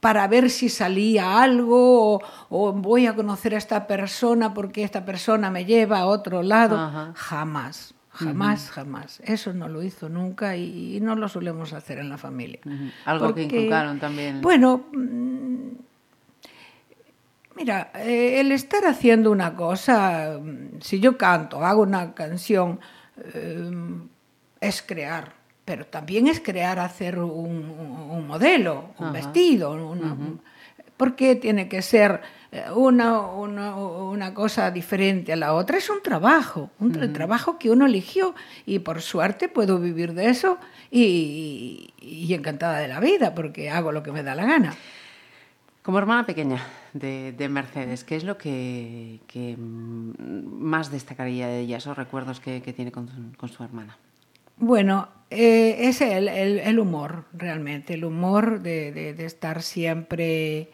para 0.00 0.26
ver 0.26 0.48
si 0.48 0.70
salía 0.70 1.42
algo 1.42 2.14
o, 2.14 2.22
o, 2.48 2.72
voy 2.72 3.06
a 3.06 3.14
conocer 3.14 3.54
a 3.54 3.58
esta 3.58 3.86
persona 3.86 4.54
porque 4.54 4.84
esta 4.84 5.04
persona 5.04 5.50
me 5.50 5.66
lleva 5.66 5.98
a 5.98 6.06
otro 6.06 6.42
lado. 6.42 6.78
Ajá. 6.78 7.12
Jamás. 7.14 7.95
Jamás, 8.16 8.66
uh 8.66 8.70
-huh. 8.70 8.74
jamás. 8.74 9.20
Eso 9.24 9.52
no 9.52 9.68
lo 9.68 9.82
hizo 9.82 10.08
nunca 10.08 10.56
y, 10.56 10.96
y, 10.96 11.00
no 11.00 11.14
lo 11.16 11.28
solemos 11.28 11.72
hacer 11.72 11.98
en 11.98 12.08
la 12.08 12.18
familia. 12.18 12.60
Uh 12.64 12.70
-huh. 12.70 12.92
Algo 13.04 13.26
Porque, 13.26 13.46
que 13.46 13.56
inculcaron 13.56 13.98
también. 13.98 14.40
Bueno, 14.40 14.86
mm, 14.92 15.68
mira, 17.56 17.90
eh, 17.94 18.40
el 18.40 18.52
estar 18.52 18.86
haciendo 18.86 19.30
una 19.30 19.54
cosa, 19.54 20.38
mm, 20.40 20.80
si 20.80 21.00
yo 21.00 21.18
canto, 21.18 21.64
hago 21.64 21.82
una 21.82 22.14
canción, 22.14 22.80
eh, 23.18 23.70
es 24.60 24.82
crear, 24.82 25.34
pero 25.64 25.84
también 25.86 26.26
es 26.26 26.40
crear, 26.40 26.78
hacer 26.78 27.18
un, 27.18 27.70
un 28.10 28.26
modelo, 28.26 28.94
un 28.98 29.06
uh 29.06 29.10
-huh. 29.10 29.12
vestido, 29.12 29.72
una, 29.72 30.16
porque 30.96 31.36
tiene 31.36 31.68
que 31.68 31.82
ser 31.82 32.22
una, 32.74 33.20
una, 33.20 33.76
una, 33.76 34.34
cosa 34.34 34.70
diferente 34.70 35.32
a 35.32 35.36
la 35.36 35.54
otra. 35.54 35.78
Es 35.78 35.90
un 35.90 36.02
trabajo, 36.02 36.70
un 36.78 36.96
uh 36.96 37.00
-huh. 37.00 37.12
trabajo 37.12 37.58
que 37.58 37.70
uno 37.70 37.86
eligió 37.86 38.34
y 38.64 38.78
por 38.80 39.02
suerte 39.02 39.48
puedo 39.48 39.78
vivir 39.78 40.14
de 40.14 40.28
eso 40.28 40.58
y, 40.90 41.92
y, 42.00 42.32
encantada 42.34 42.78
de 42.78 42.88
la 42.88 43.00
vida 43.00 43.34
porque 43.34 43.70
hago 43.70 43.92
lo 43.92 44.02
que 44.02 44.12
me 44.12 44.22
da 44.22 44.34
la 44.34 44.44
gana. 44.44 44.74
Como 45.82 45.98
hermana 45.98 46.26
pequeña 46.26 46.60
de, 46.94 47.32
de 47.32 47.48
Mercedes, 47.48 48.02
¿qué 48.02 48.16
es 48.16 48.24
lo 48.24 48.36
que, 48.36 49.20
que, 49.28 49.56
más 49.56 50.90
destacaría 50.90 51.46
de 51.46 51.60
ella, 51.60 51.76
esos 51.76 51.96
recuerdos 51.96 52.40
que, 52.40 52.60
que 52.60 52.72
tiene 52.72 52.90
con, 52.90 53.34
con, 53.36 53.48
su 53.48 53.62
hermana? 53.62 53.96
Bueno, 54.56 55.08
eh, 55.30 55.76
es 55.88 56.00
el, 56.00 56.28
el, 56.28 56.58
el, 56.58 56.78
humor, 56.78 57.26
realmente, 57.32 57.94
el 57.94 58.04
humor 58.04 58.60
de, 58.60 58.90
de, 58.90 59.14
de 59.14 59.24
estar 59.26 59.62
siempre 59.62 60.70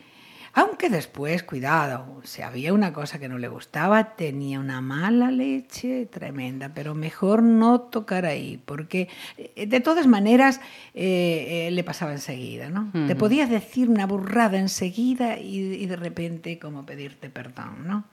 aunque 0.55 0.91
después, 0.91 1.43
cuidado, 1.43 2.21
si 2.25 2.43
había 2.43 2.75
una 2.75 2.93
cosa 2.93 3.19
que 3.19 3.29
no 3.29 3.39
le 3.39 3.49
gustaba, 3.49 4.17
tenía 4.17 4.61
una 4.61 4.83
mala 4.83 5.31
leche 5.31 6.05
tremenda, 6.07 6.73
pero 6.75 6.95
mejor 6.95 7.43
no 7.43 7.81
tocar 7.81 8.27
ahí, 8.27 8.61
porque 8.65 9.09
eh, 9.39 9.67
de 9.67 9.81
todas 9.81 10.07
maneras 10.07 10.61
eh, 10.95 11.69
eh, 11.69 11.71
le 11.71 11.85
pasaba 11.85 12.13
enseguida, 12.13 12.69
¿no? 12.69 12.91
Uh 12.93 12.99
-huh. 12.99 13.07
Te 13.07 13.17
podías 13.17 13.49
decir 13.49 13.89
una 13.89 14.07
burrada 14.07 14.59
enseguida 14.59 15.39
y, 15.39 15.59
y, 15.59 15.87
de 15.87 15.97
repente 15.97 16.59
como 16.59 16.85
pedirte 16.85 17.31
perdón, 17.31 17.87
¿no? 17.87 18.05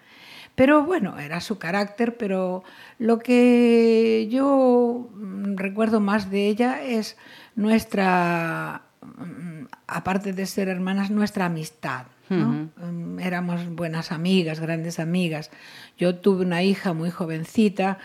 Pero 0.55 0.83
bueno, 0.83 1.19
era 1.19 1.41
su 1.41 1.57
carácter, 1.57 2.17
pero 2.17 2.63
lo 2.99 3.19
que 3.19 4.27
yo 4.31 5.09
mm, 5.13 5.55
recuerdo 5.57 5.99
más 5.99 6.29
de 6.29 6.47
ella 6.47 6.83
es 6.83 7.17
nuestra, 7.55 8.83
mm, 9.01 9.65
aparte 9.87 10.33
de 10.33 10.45
ser 10.45 10.69
hermanas, 10.69 11.11
nuestra 11.11 11.45
amistad. 11.45 12.07
¿No? 12.29 12.49
Uh 12.49 12.69
-huh. 12.81 13.21
Éramos 13.21 13.67
buenas 13.69 14.11
amigas, 14.11 14.59
grandes 14.59 14.99
amigas. 14.99 15.51
Yo 15.97 16.15
tuve 16.15 16.45
una 16.45 16.63
hija 16.63 16.93
muy 16.93 17.11
jovencita 17.11 17.97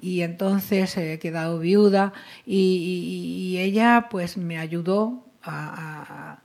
y 0.00 0.22
entonces 0.22 0.96
he 0.96 1.18
quedado 1.18 1.58
viuda 1.58 2.12
y, 2.46 2.56
y, 2.56 3.56
y 3.56 3.58
ella 3.58 4.08
pues 4.10 4.36
me 4.36 4.58
ayudó 4.58 5.24
a, 5.42 6.40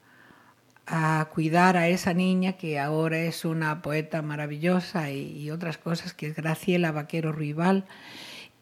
a, 0.88 1.20
a, 1.20 1.26
cuidar 1.26 1.78
a 1.78 1.88
esa 1.88 2.14
niña 2.14 2.54
que 2.54 2.80
ahora 2.80 3.18
es 3.20 3.46
una 3.46 3.82
poeta 3.82 4.22
maravillosa 4.22 5.12
y, 5.12 5.38
y 5.38 5.52
otras 5.52 5.78
cosas, 5.78 6.14
que 6.14 6.28
es 6.28 6.36
Graciela 6.36 6.92
Vaquero 6.92 7.32
Rival. 7.32 7.86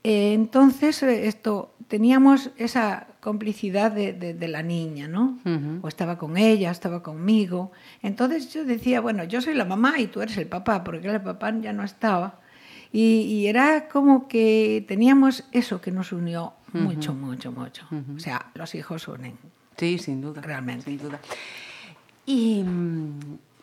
Eh, 0.03 0.33
entonces, 0.33 1.01
eh, 1.03 1.27
esto, 1.27 1.73
teníamos 1.87 2.51
esa 2.57 3.07
complicidad 3.23 3.91
de, 3.91 4.13
de, 4.13 4.33
de 4.33 4.47
la 4.47 4.61
niña, 4.61 5.07
¿no? 5.07 5.39
Uh 5.45 5.49
-huh. 5.49 5.79
O 5.81 5.87
estaba 5.87 6.17
con 6.17 6.35
ella, 6.37 6.69
estaba 6.69 7.01
conmigo. 7.01 7.71
Entonces 8.01 8.53
yo 8.53 8.65
decía, 8.65 9.01
bueno, 9.01 9.23
yo 9.23 9.41
soy 9.41 9.53
la 9.55 9.65
mamá 9.65 9.91
y 9.97 10.07
tú 10.07 10.21
eres 10.21 10.37
el 10.37 10.47
papá, 10.47 10.83
porque 10.83 11.07
el 11.07 11.21
papá 11.21 11.53
ya 11.61 11.71
no 11.73 11.83
estaba. 11.83 12.39
Y, 12.91 13.21
y 13.21 13.47
era 13.47 13.87
como 13.87 14.27
que 14.27 14.83
teníamos 14.87 15.45
eso 15.51 15.79
que 15.81 15.91
nos 15.91 16.11
unió 16.11 16.53
uh 16.73 16.77
-huh. 16.77 16.81
mucho, 16.81 17.13
mucho, 17.13 17.51
mucho. 17.51 17.87
Uh 17.89 17.95
-huh. 17.95 18.17
O 18.17 18.19
sea, 18.19 18.51
los 18.53 18.75
hijos 18.75 19.07
unen. 19.07 19.35
Sí, 19.77 19.97
sin 19.97 20.21
duda. 20.21 20.41
Realmente. 20.41 20.85
Sin 20.85 20.99
duda. 20.99 21.19
Y 22.25 22.63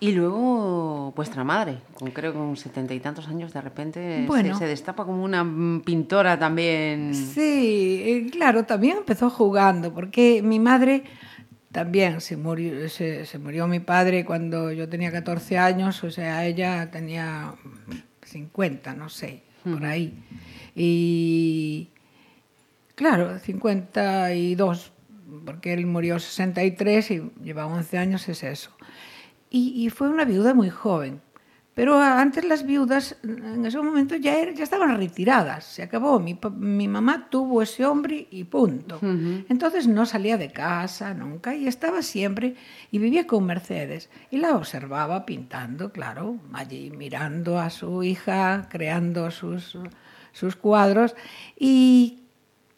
y 0.03 0.13
luego 0.13 1.13
vuestra 1.15 1.45
madre, 1.45 1.77
con, 1.93 2.11
creo 2.11 2.33
con 2.33 2.57
setenta 2.57 2.95
y 2.95 3.01
tantos 3.01 3.29
años, 3.29 3.53
de 3.53 3.61
repente 3.61 4.25
bueno, 4.27 4.55
se, 4.55 4.61
se, 4.61 4.67
destapa 4.67 5.05
como 5.05 5.23
una 5.23 5.45
pintora 5.85 6.39
también. 6.39 7.15
Sí, 7.15 8.03
eh, 8.03 8.31
claro, 8.33 8.65
también 8.65 8.97
empezó 8.97 9.29
jugando, 9.29 9.93
porque 9.93 10.41
mi 10.43 10.59
madre 10.59 11.05
también 11.71 12.23
se 12.23 12.39
murió, 12.39 12.89
se, 12.89 13.27
se 13.27 13.39
murió 13.39 13.67
mi 13.67 13.81
padre 13.81 14.25
cuando 14.25 14.73
yo 14.73 14.89
tenía 14.89 15.13
14 15.13 15.59
años, 15.59 16.03
o 16.03 16.11
sea, 16.11 16.47
ella 16.47 16.91
tenía 16.91 17.53
50, 18.23 18.95
no 18.95 19.11
sé, 19.11 19.43
por 19.65 19.85
ahí. 19.85 20.15
Y 20.75 21.91
claro, 22.95 23.39
52, 23.39 24.93
porque 25.45 25.75
él 25.75 25.85
murió 25.85 26.19
63 26.19 27.11
y 27.11 27.31
lleva 27.43 27.67
11 27.67 27.99
años, 27.99 28.27
es 28.31 28.43
eso 28.45 28.71
y, 29.51 29.85
y, 29.85 29.91
fue 29.91 30.09
una 30.09 30.25
viuda 30.25 30.55
muy 30.55 30.71
joven. 30.71 31.21
Pero 31.75 31.99
antes 31.99 32.45
las 32.45 32.67
viudas, 32.67 33.17
en 33.23 33.65
ese 33.65 33.81
momento 33.81 34.17
ya, 34.17 34.39
era, 34.39 34.53
ya 34.53 34.65
estaban 34.65 34.97
retiradas, 34.97 35.65
se 35.65 35.83
acabó. 35.83 36.19
Mi, 36.19 36.39
mi, 36.59 36.89
mamá 36.89 37.29
tuvo 37.31 37.63
ese 37.63 37.87
hombre 37.87 38.27
y 38.31 38.45
punto. 38.45 38.99
Uh 39.01 39.07
-huh. 39.07 39.47
Entonces 39.49 39.87
no 39.87 40.05
salía 40.05 40.37
de 40.37 40.51
casa 40.51 41.15
nunca 41.15 41.55
y 41.55 41.69
estaba 41.69 42.03
siempre 42.03 42.57
y 42.91 42.99
vivía 42.99 43.27
con 43.27 43.47
Mercedes. 43.47 44.11
Y 44.31 44.39
la 44.39 44.57
observaba 44.57 45.25
pintando, 45.25 45.91
claro, 45.91 46.39
allí 46.53 46.91
mirando 46.91 47.59
a 47.59 47.71
su 47.71 48.03
hija, 48.03 48.69
creando 48.69 49.31
sus, 49.31 49.79
sus 50.33 50.57
cuadros. 50.57 51.15
Y 51.57 52.25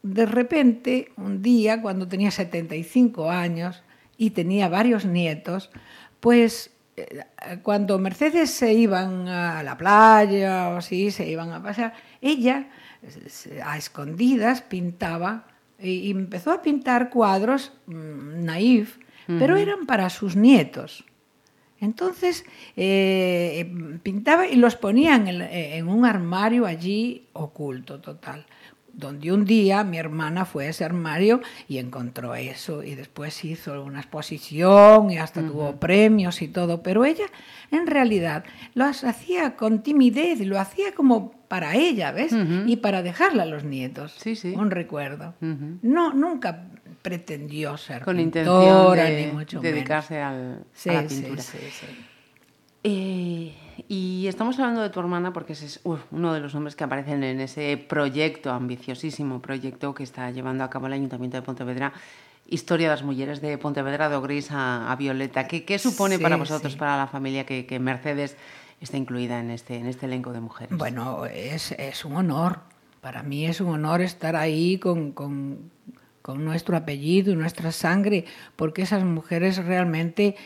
de 0.03 0.27
repente, 0.27 1.13
un 1.17 1.43
día, 1.43 1.81
cuando 1.81 2.07
tenía 2.07 2.31
75 2.31 3.31
años, 3.31 3.83
y 4.19 4.31
tenía 4.31 4.69
varios 4.69 5.05
nietos, 5.05 5.71
pues 6.23 6.71
eh, 6.97 7.25
cuando 7.65 7.99
Mercedes 7.99 8.53
se 8.53 8.73
iban 8.73 9.27
a 9.27 9.65
la 9.65 9.77
playa 9.77 10.69
o 10.69 10.77
así, 10.77 11.11
se 11.11 11.29
iban 11.29 11.51
a 11.51 11.61
pasear, 11.61 11.95
ella 12.21 12.69
a 13.65 13.77
escondidas 13.77 14.63
pintaba 14.63 15.49
y 15.81 16.13
empezó 16.13 16.53
a 16.53 16.63
pintar 16.63 17.11
cuadros 17.11 17.73
mmm, 17.87 18.45
naif, 18.45 18.99
uh 18.99 19.33
-huh. 19.33 19.39
pero 19.41 19.57
eran 19.57 19.85
para 19.85 20.09
sus 20.11 20.37
nietos. 20.37 21.05
Entonces 21.81 22.45
eh, 22.77 23.99
pintaba 24.05 24.47
y 24.47 24.55
los 24.55 24.77
ponía 24.77 25.17
en, 25.17 25.27
el, 25.27 25.43
en, 25.43 25.89
un 25.89 26.05
armario 26.07 26.67
allí 26.67 27.27
oculto 27.33 28.01
total 28.01 28.47
donde 28.93 29.33
un 29.33 29.45
día 29.45 29.85
mi 29.85 29.99
hermana 29.99 30.45
fue 30.45 30.67
a 30.67 30.71
ese 30.71 30.85
armario 30.85 31.41
y 31.69 31.79
encontró 31.79 32.35
eso 32.35 32.83
y 32.83 32.95
después 32.95 33.45
hizo 33.45 33.83
una 33.83 34.01
exposición 34.01 35.11
y 35.11 35.19
hasta 35.19 35.41
uh 35.41 35.45
-huh. 35.45 35.51
tuvo 35.51 35.77
premios 35.77 36.43
y 36.43 36.49
todo, 36.49 36.83
pero 36.83 37.05
ella 37.05 37.27
en 37.71 37.87
realidad 37.87 38.45
lo 38.75 38.85
hacía 38.85 39.57
con 39.57 39.83
timidez 39.83 40.41
lo 40.41 40.59
hacía 40.59 40.93
como 40.95 41.33
para 41.49 41.75
ella, 41.77 42.13
¿ves? 42.13 42.33
Uh 42.33 42.37
-huh. 42.37 42.65
Y 42.67 42.77
para 42.77 43.03
dejarla 43.03 43.43
a 43.43 43.47
los 43.47 43.65
nietos, 43.65 44.15
sí, 44.19 44.37
sí. 44.37 44.55
un 44.57 44.71
recuerdo. 44.71 45.35
Uh 45.41 45.47
-huh. 45.47 45.79
No, 45.83 46.13
nunca 46.15 46.65
pretendió 47.03 47.77
ser 47.77 48.03
con 48.03 48.17
pintora, 48.17 48.43
intención 48.45 48.97
de 48.97 49.27
ni 49.27 49.33
mucho 49.33 49.61
dedicarse 49.61 50.15
menos. 50.15 50.29
al, 50.33 50.65
sí, 50.73 50.91
a 50.91 50.93
la 50.93 51.09
pintura. 51.09 51.43
Sí, 51.43 51.59
sí, 51.59 51.87
sí. 51.87 51.87
Eh, 52.85 53.55
y 53.89 54.27
estamos 54.27 54.59
hablando 54.59 54.83
de 54.83 54.91
tu 54.91 55.01
hermana 55.01 55.33
porque 55.33 55.55
es 55.55 55.81
uf, 55.85 56.01
uno 56.11 56.33
de 56.33 56.41
los 56.41 56.55
nombres 56.55 56.77
que 56.77 56.85
aparecen 56.85 57.25
en 57.25 57.41
ese 57.41 57.77
proyecto, 57.77 58.51
ambiciosísimo 58.51 59.41
proyecto 59.41 59.95
que 59.95 60.03
está 60.03 60.31
llevando 60.31 60.65
a 60.65 60.71
cabo 60.71 60.87
el 60.87 60.93
Ayuntamiento 60.95 61.37
de 61.37 61.43
Pontevedra, 61.43 61.93
Historia 62.49 62.89
de 62.89 62.95
las 62.95 63.03
Mujeres 63.03 63.41
de 63.41 63.57
Pontevedra, 63.57 64.09
de 64.09 64.19
Gris 64.21 64.51
a, 64.51 64.91
a 64.91 64.97
Violeta. 64.97 65.47
¿Qué, 65.47 65.65
qué 65.65 65.79
supone 65.79 66.17
Sí, 66.17 66.23
para 66.23 66.37
vosotros, 66.37 66.73
sí. 66.73 66.79
para 66.79 66.97
la 66.97 67.07
familia, 67.07 67.47
que, 67.47 67.67
que 67.67 67.79
Mercedes 67.79 68.37
esté 68.81 68.99
incluida 68.99 69.39
en 69.41 69.51
este, 69.51 69.77
en 69.77 69.87
este 69.87 70.07
elenco 70.07 70.33
de 70.33 70.41
mujeres? 70.41 70.77
Bueno, 70.77 71.25
es, 71.27 71.73
es 71.73 72.05
un 72.05 72.17
honor. 72.17 72.61
Para 73.01 73.23
mí 73.23 73.47
es 73.47 73.61
un 73.61 73.69
honor 73.69 74.01
estar 74.01 74.37
ahí 74.37 74.79
con, 74.79 75.13
con, 75.13 75.71
con 76.21 76.45
nuestro 76.45 76.77
apellido 76.77 77.33
y 77.33 77.37
nuestra 77.37 77.73
sangre, 77.73 78.25
porque 78.57 78.83
esas 78.83 79.05
mujeres 79.05 79.65
realmente 79.65 80.37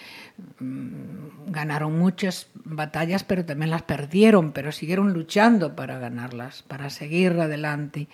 ganaron 1.47 1.99
muchas 1.99 2.49
batallas, 2.65 3.25
pero 3.25 3.45
también 3.45 3.71
las 3.71 3.83
perdieron, 3.83 4.53
pero 4.53 4.73
siguieron 4.73 5.13
luchando 5.13 5.75
para 5.77 5.99
ganarlas, 5.99 6.63
para 6.63 6.91
seguir 6.91 7.33
adelante. 7.41 8.09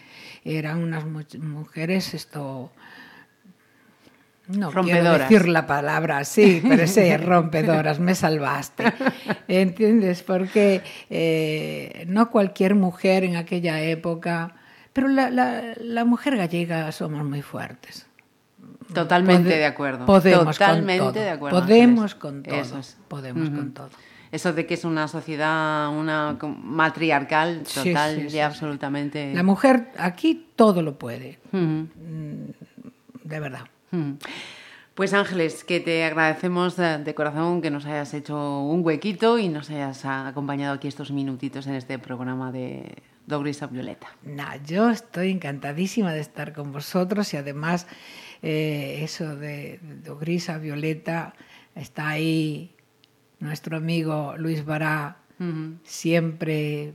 Eran 0.44 0.78
unas 0.82 1.04
mu- 1.06 1.22
mujeres 1.40 2.14
esto 2.14 2.70
no 4.48 4.70
quiero 4.70 4.82
Rompedoras. 4.82 5.30
decir 5.30 5.48
la 5.48 5.66
palabra 5.66 6.18
así, 6.18 6.62
pero 6.66 6.86
sí, 6.86 7.16
rompedoras, 7.16 8.00
me 8.00 8.14
salvaste. 8.14 8.84
¿Entiendes? 9.48 10.22
Porque 10.22 10.82
eh, 11.10 12.04
no 12.08 12.28
cualquier 12.30 12.74
mujer 12.74 13.24
en 13.24 13.36
aquella 13.36 13.80
época, 13.80 14.56
pero 14.92 15.08
la, 15.08 15.30
la, 15.30 15.74
la 15.80 16.04
mujer 16.04 16.36
gallega 16.36 16.90
somos 16.92 17.24
muy 17.24 17.40
fuertes. 17.40 18.06
Totalmente 18.92 19.56
de 19.56 19.64
acuerdo. 19.66 20.06
Podemos 20.06 20.56
Totalmente 20.58 20.98
con 21.04 21.12
todo. 21.14 21.22
de 21.22 21.30
acuerdo. 21.30 21.60
Podemos 21.60 22.14
con 22.14 22.42
todo. 22.42 22.54
Eso 22.54 22.78
es. 22.78 22.96
Podemos 23.08 23.50
con 23.50 23.72
todo. 23.72 23.90
Eso 24.30 24.52
de 24.54 24.64
que 24.64 24.74
es 24.74 24.84
una 24.84 25.08
sociedad 25.08 25.90
una 25.90 26.38
matriarcal, 26.40 27.64
total 27.64 28.16
sí, 28.16 28.26
y 28.26 28.30
sí, 28.30 28.40
absolutamente. 28.40 29.34
La 29.34 29.42
mujer 29.42 29.90
aquí 29.98 30.46
todo 30.56 30.80
lo 30.80 30.98
puede, 30.98 31.38
Ujú. 31.52 31.88
de 33.24 33.40
verdad. 33.40 33.64
Mm. 33.90 34.12
Pues 34.94 35.12
Ángeles, 35.14 35.64
que 35.64 35.80
te 35.80 36.04
agradecemos 36.04 36.76
de, 36.76 36.98
de 36.98 37.14
corazón 37.14 37.60
que 37.60 37.70
nos 37.70 37.84
hayas 37.86 38.12
hecho 38.14 38.60
un 38.60 38.84
huequito 38.84 39.38
y 39.38 39.48
nos 39.48 39.70
hayas 39.70 40.04
acompañado 40.04 40.74
aquí 40.74 40.88
estos 40.88 41.10
minutitos 41.10 41.66
en 41.66 41.74
este 41.74 41.98
programa 41.98 42.52
de 42.52 43.02
Dogrisa 43.26 43.66
Violeta. 43.66 44.08
Nah, 44.22 44.56
yo 44.66 44.90
estoy 44.90 45.30
encantadísima 45.30 46.12
de 46.12 46.20
estar 46.20 46.52
con 46.52 46.72
vosotros 46.72 47.32
y 47.32 47.36
además 47.36 47.86
eh, 48.42 49.00
eso 49.02 49.36
de, 49.36 49.78
de 49.82 50.14
Grisa 50.20 50.58
Violeta 50.58 51.34
está 51.74 52.08
ahí 52.08 52.74
nuestro 53.40 53.76
amigo 53.76 54.34
Luis 54.36 54.64
Bará 54.64 55.16
siempre 55.82 56.92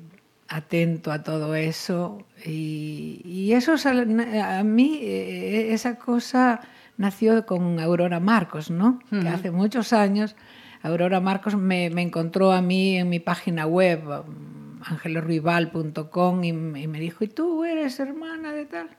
atento 0.47 1.11
a 1.11 1.21
todo 1.21 1.55
eso 1.55 2.25
y, 2.45 3.21
y 3.25 3.51
eso 3.51 3.73
es 3.73 3.85
a, 3.85 4.59
a 4.59 4.63
mí 4.63 4.99
eh, 5.01 5.73
esa 5.73 5.97
cosa 5.97 6.61
nació 6.95 7.45
con 7.45 7.79
Aurora 7.79 8.21
Marcos, 8.21 8.71
¿no? 8.71 8.99
Que 9.09 9.27
hace 9.27 9.51
muchos 9.51 9.91
años 9.91 10.35
Aurora 10.81 11.19
Marcos 11.19 11.55
me, 11.55 11.89
me 11.89 12.01
encontró 12.01 12.51
a 12.51 12.61
mí 12.61 12.97
en 12.97 13.09
mi 13.09 13.19
página 13.19 13.65
web 13.65 14.07
um, 14.07 14.81
angelosruibal.com 14.83 16.43
y, 16.43 16.49
y 16.49 16.53
me 16.87 16.99
dijo, 16.99 17.23
¿y 17.23 17.27
tú 17.27 17.63
eres 17.63 17.99
hermana 17.99 18.51
de 18.51 18.65
tal? 18.65 18.96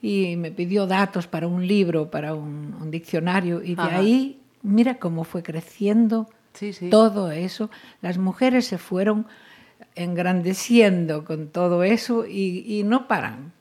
Y 0.00 0.36
me 0.36 0.50
pidió 0.52 0.86
datos 0.86 1.26
para 1.26 1.46
un 1.48 1.66
libro, 1.66 2.10
para 2.10 2.34
un, 2.34 2.76
un 2.80 2.90
diccionario 2.90 3.62
y 3.62 3.74
de 3.74 3.82
Ajá. 3.82 3.96
ahí, 3.98 4.38
mira 4.62 4.98
cómo 4.98 5.24
fue 5.24 5.42
creciendo 5.42 6.28
Sí, 6.54 6.72
sí. 6.72 6.88
todo 6.90 7.30
eso. 7.32 7.70
Las 8.00 8.16
mujeres 8.18 8.66
se 8.66 8.78
fueron 8.78 9.26
engrandeciendo 9.94 11.24
con 11.24 11.48
todo 11.48 11.82
eso 11.82 12.26
y, 12.26 12.64
y 12.66 12.82
no 12.84 13.08
paran, 13.08 13.52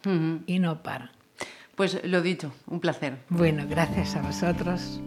y 0.46 0.60
no 0.60 0.84
paran. 0.84 1.10
Pues 1.76 2.00
lo 2.04 2.22
dicho, 2.22 2.52
un 2.68 2.80
placer. 2.80 3.18
Bueno, 3.30 3.66
gracias 3.70 4.16
a 4.16 4.22
vosotros. 4.22 5.00